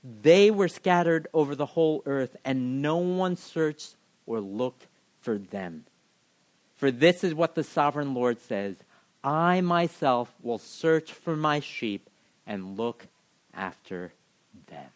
They 0.03 0.49
were 0.49 0.67
scattered 0.67 1.27
over 1.33 1.55
the 1.55 1.65
whole 1.65 2.01
earth, 2.05 2.35
and 2.43 2.81
no 2.81 2.97
one 2.97 3.35
searched 3.35 3.95
or 4.25 4.39
looked 4.39 4.87
for 5.21 5.37
them. 5.37 5.85
For 6.75 6.89
this 6.89 7.23
is 7.23 7.35
what 7.35 7.53
the 7.55 7.63
sovereign 7.63 8.13
Lord 8.13 8.39
says 8.39 8.77
I 9.23 9.61
myself 9.61 10.33
will 10.41 10.57
search 10.57 11.13
for 11.13 11.35
my 11.35 11.59
sheep 11.59 12.09
and 12.47 12.77
look 12.77 13.05
after 13.53 14.13
them. 14.67 14.89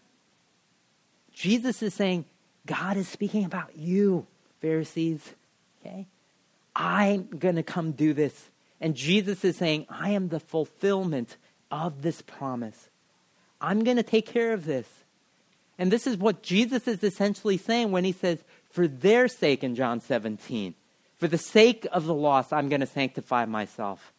Jesus 1.31 1.83
is 1.83 1.93
saying, 1.93 2.25
God 2.65 2.97
is 2.97 3.07
speaking 3.07 3.45
about 3.45 3.77
you, 3.77 4.25
Pharisees. 4.61 5.33
Okay? 5.81 6.07
I'm 6.75 7.27
going 7.27 7.55
to 7.55 7.63
come 7.63 7.91
do 7.91 8.13
this. 8.13 8.49
And 8.81 8.95
Jesus 8.95 9.45
is 9.45 9.55
saying, 9.55 9.85
I 9.89 10.11
am 10.11 10.29
the 10.29 10.39
fulfillment 10.39 11.37
of 11.69 12.01
this 12.01 12.21
promise. 12.21 12.89
I'm 13.59 13.83
going 13.83 13.97
to 13.97 14.03
take 14.03 14.25
care 14.25 14.53
of 14.53 14.65
this. 14.65 14.87
And 15.77 15.91
this 15.91 16.07
is 16.07 16.17
what 16.17 16.41
Jesus 16.41 16.87
is 16.87 17.03
essentially 17.03 17.57
saying 17.57 17.91
when 17.91 18.03
he 18.03 18.11
says, 18.11 18.43
For 18.69 18.87
their 18.87 19.27
sake 19.27 19.63
in 19.63 19.75
John 19.75 19.99
17, 19.99 20.73
for 21.17 21.27
the 21.27 21.37
sake 21.37 21.87
of 21.91 22.05
the 22.05 22.13
lost, 22.13 22.53
I'm 22.53 22.69
going 22.69 22.81
to 22.81 22.87
sanctify 22.87 23.45
myself. 23.45 24.13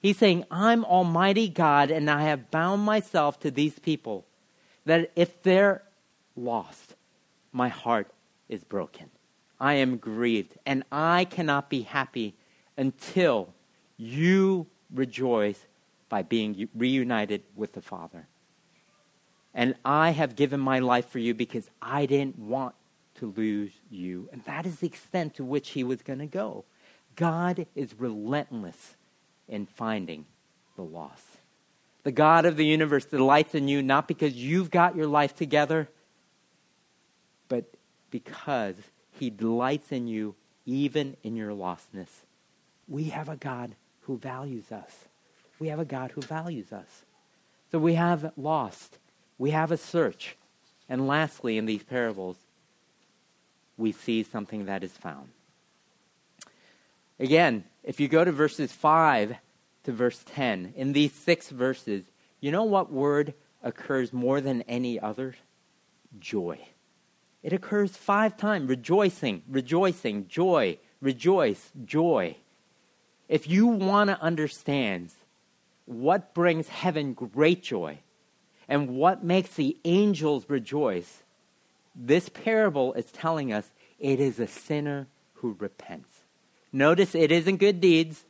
He's 0.00 0.18
saying, 0.18 0.44
I'm 0.50 0.84
Almighty 0.84 1.48
God, 1.48 1.90
and 1.90 2.10
I 2.10 2.22
have 2.22 2.50
bound 2.50 2.82
myself 2.82 3.38
to 3.40 3.50
these 3.50 3.78
people 3.78 4.26
that 4.86 5.10
if 5.14 5.42
they're 5.42 5.82
lost, 6.36 6.94
my 7.52 7.68
heart 7.68 8.10
is 8.48 8.64
broken. 8.64 9.10
I 9.60 9.74
am 9.74 9.98
grieved, 9.98 10.56
and 10.64 10.84
I 10.90 11.26
cannot 11.26 11.68
be 11.68 11.82
happy 11.82 12.34
until 12.78 13.52
you 13.98 14.66
rejoice 14.92 15.66
by 16.08 16.22
being 16.22 16.68
reunited 16.74 17.42
with 17.54 17.74
the 17.74 17.82
Father. 17.82 18.26
And 19.54 19.74
I 19.84 20.10
have 20.10 20.36
given 20.36 20.60
my 20.60 20.78
life 20.78 21.08
for 21.08 21.18
you 21.18 21.34
because 21.34 21.68
I 21.82 22.06
didn't 22.06 22.38
want 22.38 22.74
to 23.16 23.32
lose 23.36 23.72
you. 23.90 24.28
And 24.32 24.44
that 24.44 24.66
is 24.66 24.76
the 24.76 24.86
extent 24.86 25.34
to 25.34 25.44
which 25.44 25.70
he 25.70 25.84
was 25.84 26.02
going 26.02 26.20
to 26.20 26.26
go. 26.26 26.64
God 27.16 27.66
is 27.74 27.94
relentless 27.98 28.96
in 29.48 29.66
finding 29.66 30.26
the 30.76 30.82
lost. 30.82 31.24
The 32.04 32.12
God 32.12 32.46
of 32.46 32.56
the 32.56 32.64
universe 32.64 33.04
delights 33.04 33.54
in 33.54 33.68
you 33.68 33.82
not 33.82 34.08
because 34.08 34.34
you've 34.34 34.70
got 34.70 34.96
your 34.96 35.06
life 35.06 35.34
together 35.34 35.88
but 37.50 37.64
because 38.10 38.76
he 39.18 39.28
delights 39.28 39.92
in 39.92 40.06
you 40.06 40.34
even 40.64 41.16
in 41.22 41.36
your 41.36 41.50
lostness. 41.50 42.08
We 42.88 43.04
have 43.04 43.28
a 43.28 43.36
God 43.36 43.74
who 44.02 44.16
values 44.16 44.72
us. 44.72 45.08
We 45.58 45.68
have 45.68 45.78
a 45.78 45.84
God 45.84 46.12
who 46.12 46.22
values 46.22 46.72
us. 46.72 47.04
So 47.70 47.78
we 47.78 47.94
have 47.94 48.32
lost. 48.36 48.98
We 49.40 49.52
have 49.52 49.72
a 49.72 49.78
search. 49.78 50.36
And 50.86 51.08
lastly, 51.08 51.56
in 51.56 51.64
these 51.64 51.82
parables, 51.82 52.36
we 53.78 53.90
see 53.90 54.22
something 54.22 54.66
that 54.66 54.84
is 54.84 54.92
found. 54.92 55.30
Again, 57.18 57.64
if 57.82 58.00
you 58.00 58.06
go 58.06 58.22
to 58.22 58.32
verses 58.32 58.70
5 58.70 59.34
to 59.84 59.92
verse 59.92 60.22
10, 60.26 60.74
in 60.76 60.92
these 60.92 61.14
six 61.14 61.48
verses, 61.48 62.04
you 62.40 62.52
know 62.52 62.64
what 62.64 62.92
word 62.92 63.32
occurs 63.62 64.12
more 64.12 64.42
than 64.42 64.60
any 64.62 65.00
other? 65.00 65.34
Joy. 66.18 66.58
It 67.42 67.54
occurs 67.54 67.96
five 67.96 68.36
times 68.36 68.68
rejoicing, 68.68 69.42
rejoicing, 69.48 70.28
joy, 70.28 70.76
rejoice, 71.00 71.70
joy. 71.86 72.36
If 73.26 73.48
you 73.48 73.68
want 73.68 74.10
to 74.10 74.20
understand 74.20 75.12
what 75.86 76.34
brings 76.34 76.68
heaven 76.68 77.14
great 77.14 77.62
joy 77.62 78.00
and 78.70 78.88
what 78.88 79.24
makes 79.24 79.54
the 79.56 79.76
angels 79.84 80.48
rejoice, 80.48 81.24
this 81.94 82.28
parable 82.28 82.92
is 82.92 83.06
telling 83.06 83.52
us 83.52 83.68
it 83.98 84.20
is 84.20 84.38
a 84.38 84.46
sinner 84.46 85.08
who 85.34 85.56
repents. 85.58 86.20
Notice 86.72 87.16
it 87.16 87.32
isn't 87.32 87.56
good 87.56 87.80
deeds 87.80 88.24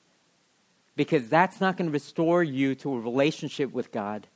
because 0.97 1.29
that's 1.29 1.61
not 1.61 1.77
going 1.77 1.91
to 1.91 1.93
restore 1.93 2.43
you 2.43 2.75
to 2.77 2.95
a 2.95 2.99
relationship 2.99 3.71
with 3.71 3.93
God, 3.93 4.29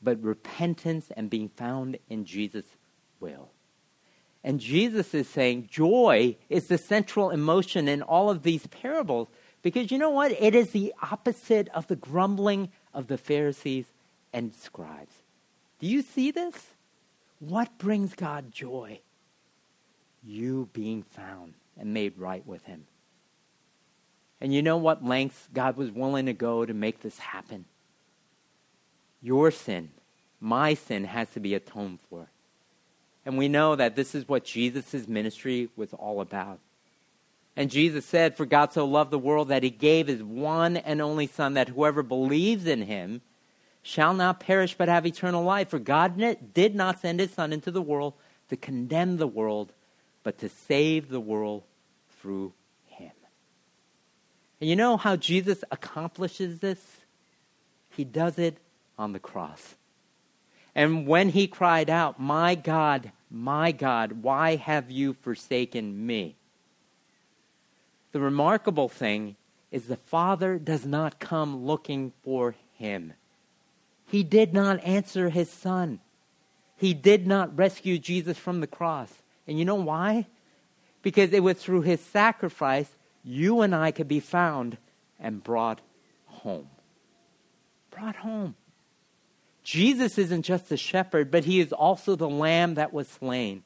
but 0.00 0.22
repentance 0.22 1.08
and 1.16 1.28
being 1.28 1.48
found 1.48 1.98
in 2.08 2.24
Jesus 2.24 2.64
will. 3.18 3.50
And 4.44 4.60
Jesus 4.60 5.12
is 5.12 5.28
saying 5.28 5.70
joy 5.72 6.36
is 6.48 6.68
the 6.68 6.78
central 6.78 7.30
emotion 7.30 7.88
in 7.88 8.00
all 8.00 8.30
of 8.30 8.44
these 8.44 8.68
parables 8.68 9.26
because 9.62 9.90
you 9.90 9.98
know 9.98 10.10
what? 10.10 10.30
It 10.30 10.54
is 10.54 10.70
the 10.70 10.94
opposite 11.02 11.68
of 11.70 11.88
the 11.88 11.96
grumbling 11.96 12.70
of 12.94 13.08
the 13.08 13.18
Pharisees 13.18 13.86
and 14.36 14.54
scribes. 14.54 15.14
Do 15.80 15.86
you 15.86 16.02
see 16.02 16.30
this? 16.30 16.54
What 17.38 17.78
brings 17.78 18.14
God 18.14 18.52
joy? 18.52 19.00
You 20.22 20.68
being 20.74 21.02
found 21.02 21.54
and 21.78 21.94
made 21.94 22.18
right 22.18 22.46
with 22.46 22.62
Him. 22.64 22.84
And 24.38 24.52
you 24.52 24.60
know 24.60 24.76
what 24.76 25.02
lengths 25.02 25.48
God 25.54 25.78
was 25.78 25.90
willing 25.90 26.26
to 26.26 26.34
go 26.34 26.66
to 26.66 26.74
make 26.74 27.00
this 27.00 27.18
happen? 27.18 27.64
Your 29.22 29.50
sin, 29.50 29.88
my 30.38 30.74
sin, 30.74 31.04
has 31.04 31.30
to 31.30 31.40
be 31.40 31.54
atoned 31.54 32.00
for. 32.10 32.28
And 33.24 33.38
we 33.38 33.48
know 33.48 33.74
that 33.74 33.96
this 33.96 34.14
is 34.14 34.28
what 34.28 34.44
Jesus' 34.44 35.08
ministry 35.08 35.70
was 35.76 35.94
all 35.94 36.20
about. 36.20 36.60
And 37.56 37.70
Jesus 37.70 38.04
said, 38.04 38.36
For 38.36 38.44
God 38.44 38.74
so 38.74 38.84
loved 38.84 39.10
the 39.10 39.18
world 39.18 39.48
that 39.48 39.62
he 39.62 39.70
gave 39.70 40.08
his 40.08 40.22
one 40.22 40.76
and 40.76 41.00
only 41.00 41.26
Son, 41.26 41.54
that 41.54 41.70
whoever 41.70 42.02
believes 42.02 42.66
in 42.66 42.82
him 42.82 43.22
shall 43.86 44.14
not 44.14 44.40
perish 44.40 44.74
but 44.76 44.88
have 44.88 45.06
eternal 45.06 45.44
life. 45.44 45.68
For 45.68 45.78
God 45.78 46.20
did 46.52 46.74
not 46.74 47.00
send 47.00 47.20
his 47.20 47.30
Son 47.30 47.52
into 47.52 47.70
the 47.70 47.80
world 47.80 48.14
to 48.48 48.56
condemn 48.56 49.16
the 49.16 49.28
world, 49.28 49.72
but 50.24 50.38
to 50.38 50.48
save 50.48 51.08
the 51.08 51.20
world 51.20 51.62
through 52.18 52.52
him. 52.86 53.12
And 54.60 54.68
you 54.68 54.74
know 54.74 54.96
how 54.96 55.14
Jesus 55.14 55.62
accomplishes 55.70 56.58
this? 56.58 56.80
He 57.90 58.02
does 58.02 58.40
it 58.40 58.58
on 58.98 59.12
the 59.12 59.20
cross. 59.20 59.76
And 60.74 61.06
when 61.06 61.28
he 61.28 61.46
cried 61.46 61.88
out, 61.88 62.18
My 62.18 62.56
God, 62.56 63.12
my 63.30 63.70
God, 63.70 64.20
why 64.20 64.56
have 64.56 64.90
you 64.90 65.14
forsaken 65.14 66.04
me? 66.04 66.34
The 68.10 68.20
remarkable 68.20 68.88
thing 68.88 69.36
is 69.70 69.86
the 69.86 69.96
Father 69.96 70.58
does 70.58 70.84
not 70.84 71.20
come 71.20 71.64
looking 71.64 72.12
for 72.24 72.56
him. 72.74 73.12
He 74.06 74.22
did 74.22 74.54
not 74.54 74.82
answer 74.84 75.28
his 75.28 75.50
Son. 75.50 76.00
He 76.76 76.94
did 76.94 77.26
not 77.26 77.56
rescue 77.56 77.98
Jesus 77.98 78.38
from 78.38 78.60
the 78.60 78.66
cross. 78.66 79.12
And 79.46 79.58
you 79.58 79.64
know 79.64 79.76
why? 79.76 80.26
Because 81.02 81.32
it 81.32 81.42
was 81.42 81.56
through 81.58 81.82
his 81.82 82.00
sacrifice 82.00 82.88
you 83.24 83.60
and 83.62 83.74
I 83.74 83.90
could 83.90 84.08
be 84.08 84.20
found 84.20 84.78
and 85.18 85.42
brought 85.42 85.80
home. 86.26 86.68
Brought 87.90 88.16
home. 88.16 88.54
Jesus 89.64 90.16
isn't 90.16 90.42
just 90.42 90.70
a 90.70 90.76
shepherd, 90.76 91.30
but 91.32 91.44
he 91.44 91.58
is 91.58 91.72
also 91.72 92.14
the 92.14 92.28
lamb 92.28 92.74
that 92.74 92.92
was 92.92 93.08
slain. 93.08 93.64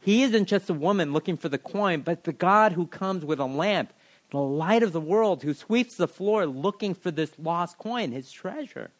He 0.00 0.22
isn't 0.22 0.46
just 0.46 0.70
a 0.70 0.74
woman 0.74 1.12
looking 1.12 1.36
for 1.36 1.48
the 1.48 1.58
coin, 1.58 2.02
but 2.02 2.22
the 2.22 2.32
God 2.32 2.72
who 2.72 2.86
comes 2.86 3.24
with 3.24 3.40
a 3.40 3.46
lamp, 3.46 3.92
the 4.30 4.38
light 4.38 4.84
of 4.84 4.92
the 4.92 5.00
world, 5.00 5.42
who 5.42 5.54
sweeps 5.54 5.96
the 5.96 6.06
floor 6.06 6.46
looking 6.46 6.94
for 6.94 7.10
this 7.10 7.32
lost 7.36 7.78
coin, 7.78 8.12
his 8.12 8.30
treasure. 8.30 8.90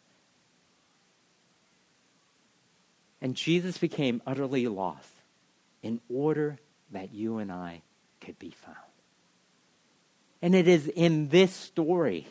And 3.21 3.35
Jesus 3.35 3.77
became 3.77 4.21
utterly 4.25 4.67
lost 4.67 5.11
in 5.81 6.01
order 6.09 6.57
that 6.91 7.13
you 7.13 7.37
and 7.37 7.51
I 7.51 7.81
could 8.21 8.37
be 8.39 8.51
found. 8.51 8.77
And 10.41 10.53
it 10.53 10.67
is 10.67 10.87
in 10.87 11.29
this 11.29 11.53
story, 11.53 12.27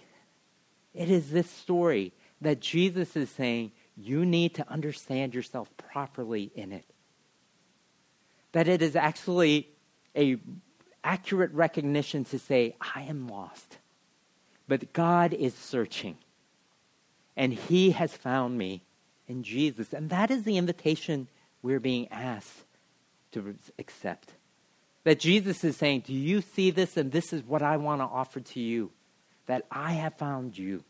it 0.92 1.10
is 1.10 1.30
this 1.30 1.50
story 1.50 2.12
that 2.40 2.60
Jesus 2.60 3.16
is 3.16 3.30
saying, 3.30 3.72
you 3.96 4.24
need 4.24 4.54
to 4.54 4.68
understand 4.68 5.34
yourself 5.34 5.68
properly 5.76 6.50
in 6.54 6.72
it. 6.72 6.84
That 8.52 8.68
it 8.68 8.82
is 8.82 8.96
actually 8.96 9.68
a 10.16 10.38
accurate 11.02 11.52
recognition 11.52 12.24
to 12.24 12.38
say, 12.38 12.76
I 12.94 13.02
am 13.02 13.28
lost. 13.28 13.78
But 14.66 14.92
God 14.92 15.32
is 15.32 15.54
searching. 15.54 16.16
And 17.36 17.52
He 17.52 17.90
has 17.90 18.14
found 18.14 18.56
me 18.56 18.82
in 19.28 19.42
Jesus. 19.42 19.92
And 19.92 20.10
that 20.10 20.30
is 20.30 20.44
the 20.44 20.56
invitation 20.56 21.28
we're 21.62 21.80
being 21.80 22.08
asked 22.10 22.64
to 23.32 23.54
accept. 23.78 24.30
That 25.04 25.20
Jesus 25.20 25.64
is 25.64 25.76
saying, 25.76 26.04
Do 26.06 26.12
you 26.12 26.40
see 26.40 26.70
this? 26.70 26.96
And 26.96 27.12
this 27.12 27.32
is 27.32 27.42
what 27.42 27.62
I 27.62 27.76
want 27.76 28.00
to 28.00 28.04
offer 28.06 28.40
to 28.40 28.60
you. 28.60 28.90
That 29.46 29.66
I 29.70 29.92
have 29.92 30.14
found 30.14 30.56
you. 30.56 30.82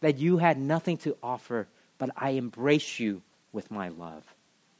That 0.00 0.18
you 0.18 0.38
had 0.38 0.58
nothing 0.58 0.96
to 0.98 1.16
offer, 1.22 1.68
but 1.98 2.10
I 2.16 2.30
embrace 2.30 2.98
you 2.98 3.22
with 3.52 3.70
my 3.70 3.88
love. 3.88 4.24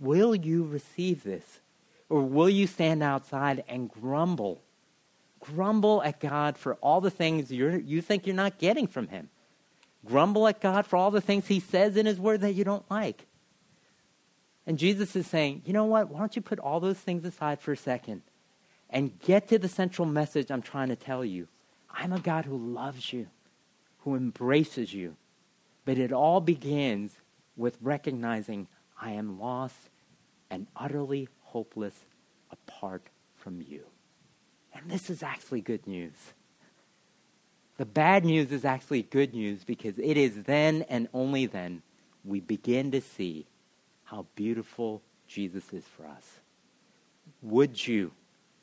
Will 0.00 0.34
you 0.34 0.64
receive 0.64 1.22
this? 1.22 1.60
Or 2.08 2.22
will 2.22 2.50
you 2.50 2.66
stand 2.66 3.02
outside 3.02 3.64
and 3.68 3.90
grumble? 3.90 4.60
Grumble 5.40 6.02
at 6.02 6.20
God 6.20 6.58
for 6.58 6.74
all 6.74 7.00
the 7.00 7.10
things 7.10 7.50
you 7.50 7.70
you 7.70 8.00
think 8.00 8.26
you're 8.26 8.36
not 8.36 8.58
getting 8.58 8.86
from 8.86 9.08
Him. 9.08 9.28
Grumble 10.04 10.48
at 10.48 10.60
God 10.60 10.86
for 10.86 10.96
all 10.96 11.10
the 11.10 11.20
things 11.20 11.46
He 11.46 11.60
says 11.60 11.96
in 11.96 12.06
His 12.06 12.18
Word 12.18 12.40
that 12.40 12.54
you 12.54 12.64
don't 12.64 12.88
like. 12.90 13.26
And 14.66 14.78
Jesus 14.78 15.16
is 15.16 15.26
saying, 15.26 15.62
you 15.64 15.72
know 15.72 15.84
what? 15.84 16.08
Why 16.08 16.20
don't 16.20 16.36
you 16.36 16.42
put 16.42 16.58
all 16.58 16.80
those 16.80 16.98
things 16.98 17.24
aside 17.24 17.60
for 17.60 17.72
a 17.72 17.76
second 17.76 18.22
and 18.90 19.18
get 19.20 19.48
to 19.48 19.58
the 19.58 19.68
central 19.68 20.06
message 20.06 20.50
I'm 20.50 20.62
trying 20.62 20.88
to 20.88 20.96
tell 20.96 21.24
you? 21.24 21.48
I'm 21.90 22.12
a 22.12 22.20
God 22.20 22.44
who 22.44 22.56
loves 22.56 23.12
you, 23.12 23.26
who 23.98 24.14
embraces 24.14 24.94
you. 24.94 25.16
But 25.84 25.98
it 25.98 26.12
all 26.12 26.40
begins 26.40 27.16
with 27.56 27.76
recognizing 27.80 28.68
I 29.00 29.12
am 29.12 29.40
lost 29.40 29.90
and 30.48 30.66
utterly 30.76 31.28
hopeless 31.40 31.94
apart 32.50 33.02
from 33.36 33.60
you. 33.60 33.82
And 34.74 34.90
this 34.90 35.10
is 35.10 35.22
actually 35.22 35.60
good 35.60 35.86
news. 35.86 36.34
The 37.78 37.86
bad 37.86 38.24
news 38.24 38.52
is 38.52 38.64
actually 38.64 39.02
good 39.02 39.34
news 39.34 39.64
because 39.64 39.98
it 39.98 40.16
is 40.16 40.42
then 40.44 40.84
and 40.88 41.08
only 41.14 41.46
then 41.46 41.82
we 42.24 42.40
begin 42.40 42.90
to 42.90 43.00
see 43.00 43.46
how 44.04 44.26
beautiful 44.34 45.02
Jesus 45.26 45.72
is 45.72 45.84
for 45.84 46.06
us. 46.06 46.38
Would 47.40 47.86
you 47.86 48.12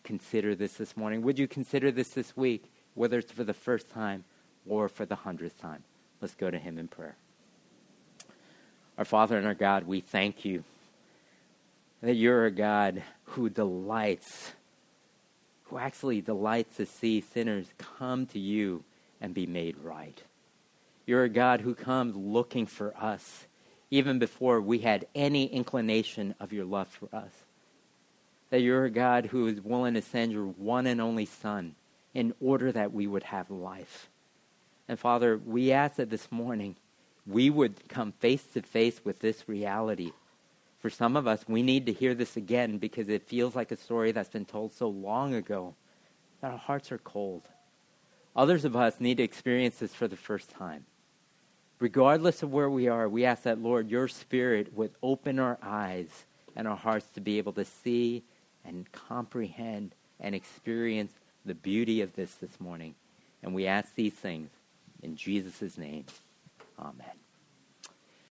consider 0.04 0.56
this 0.56 0.74
this 0.74 0.96
morning? 0.96 1.22
Would 1.24 1.40
you 1.40 1.48
consider 1.48 1.92
this 1.92 2.10
this 2.10 2.38
week, 2.38 2.72
whether 2.94 3.18
it's 3.18 3.32
for 3.32 3.44
the 3.44 3.54
first 3.54 3.90
time 3.90 4.24
or 4.68 4.88
for 4.88 5.06
the 5.06 5.16
hundredth 5.16 5.60
time? 5.60 5.84
Let's 6.22 6.36
go 6.36 6.52
to 6.52 6.60
Him 6.60 6.78
in 6.78 6.88
prayer. 6.88 7.16
Our 8.98 9.06
Father 9.06 9.38
and 9.38 9.48
our 9.48 9.56
God, 9.56 9.88
we 9.88 10.02
thank 10.02 10.46
you 10.46 10.64
that 12.02 12.16
you're 12.16 12.46
a 12.46 12.52
God 12.52 13.02
who 13.26 13.50
delights, 13.50 14.54
who 15.66 15.78
actually 15.78 16.22
delights 16.22 16.78
to 16.78 16.86
see 16.86 17.22
sinners 17.22 17.68
come 17.78 18.26
to 18.28 18.40
you 18.40 18.84
and 19.22 19.34
be 19.34 19.46
made 19.46 19.78
right. 19.78 20.22
You're 21.06 21.24
a 21.24 21.30
God 21.30 21.62
who 21.62 21.76
comes 21.76 22.16
looking 22.16 22.66
for 22.66 22.96
us 22.96 23.48
even 23.92 24.20
before 24.20 24.62
we 24.62 24.80
had 24.80 25.08
any 25.16 25.46
inclination 25.46 26.36
of 26.40 26.54
your 26.54 26.66
love 26.66 26.88
for 26.88 27.10
us. 27.16 27.32
That 28.50 28.62
you're 28.62 28.86
a 28.86 28.92
God 28.92 29.28
who 29.28 29.48
is 29.48 29.62
willing 29.62 29.96
to 29.96 30.02
send 30.02 30.32
your 30.32 30.46
one 30.46 30.88
and 30.88 31.02
only 31.02 31.26
Son 31.26 31.76
in 32.14 32.34
order 32.40 32.72
that 32.72 32.94
we 32.94 33.08
would 33.08 33.24
have 33.24 33.50
life. 33.50 34.10
And 34.88 35.00
Father, 35.00 35.38
we 35.38 35.72
ask 35.72 35.96
that 35.98 36.10
this 36.10 36.32
morning 36.32 36.76
we 37.28 37.50
would 37.50 37.88
come 37.90 38.12
face 38.14 38.44
to 38.54 38.62
face 38.62 39.02
with 39.04 39.20
this 39.20 39.48
reality. 39.48 40.12
For 40.80 40.90
some 40.90 41.16
of 41.16 41.28
us, 41.28 41.46
we 41.48 41.62
need 41.62 41.86
to 41.86 41.94
hear 41.94 42.16
this 42.16 42.38
again 42.38 42.78
because 42.78 43.10
it 43.10 43.28
feels 43.28 43.56
like 43.56 43.72
a 43.72 43.76
story 43.76 44.12
that's 44.12 44.30
been 44.30 44.46
told 44.46 44.74
so 44.74 44.88
long 44.88 45.34
ago 45.34 45.76
that 46.42 46.52
our 46.52 46.58
hearts 46.58 46.92
are 46.92 46.98
cold. 46.98 47.44
Others 48.36 48.66
of 48.66 48.76
us 48.76 49.00
need 49.00 49.18
to 49.18 49.24
experience 49.24 49.80
this 49.80 49.94
for 49.94 50.08
the 50.08 50.16
first 50.16 50.50
time. 50.50 50.86
Regardless 51.80 52.44
of 52.44 52.52
where 52.52 52.70
we 52.70 52.88
are, 52.88 53.08
we 53.08 53.26
ask 53.26 53.44
that, 53.44 53.62
Lord, 53.62 53.90
your 53.90 54.08
Spirit 54.08 54.74
would 54.74 54.92
open 55.02 55.40
our 55.40 55.58
eyes 55.62 56.26
and 56.56 56.68
our 56.68 56.76
hearts 56.76 57.08
to 57.16 57.22
be 57.22 57.38
able 57.38 57.54
to 57.54 57.66
see 57.66 58.24
and 58.66 58.92
comprehend 58.92 59.94
and 60.20 60.36
experience 60.36 61.14
the 61.46 61.56
beauty 61.56 62.02
of 62.02 62.16
this 62.16 62.36
this 62.36 62.60
morning. 62.60 62.96
And 63.42 63.56
we 63.56 63.66
ask 63.66 63.96
these 63.96 64.14
things 64.14 64.50
in 65.02 65.16
Jesus' 65.16 65.78
name. 65.78 66.06
Amen. 66.78 67.29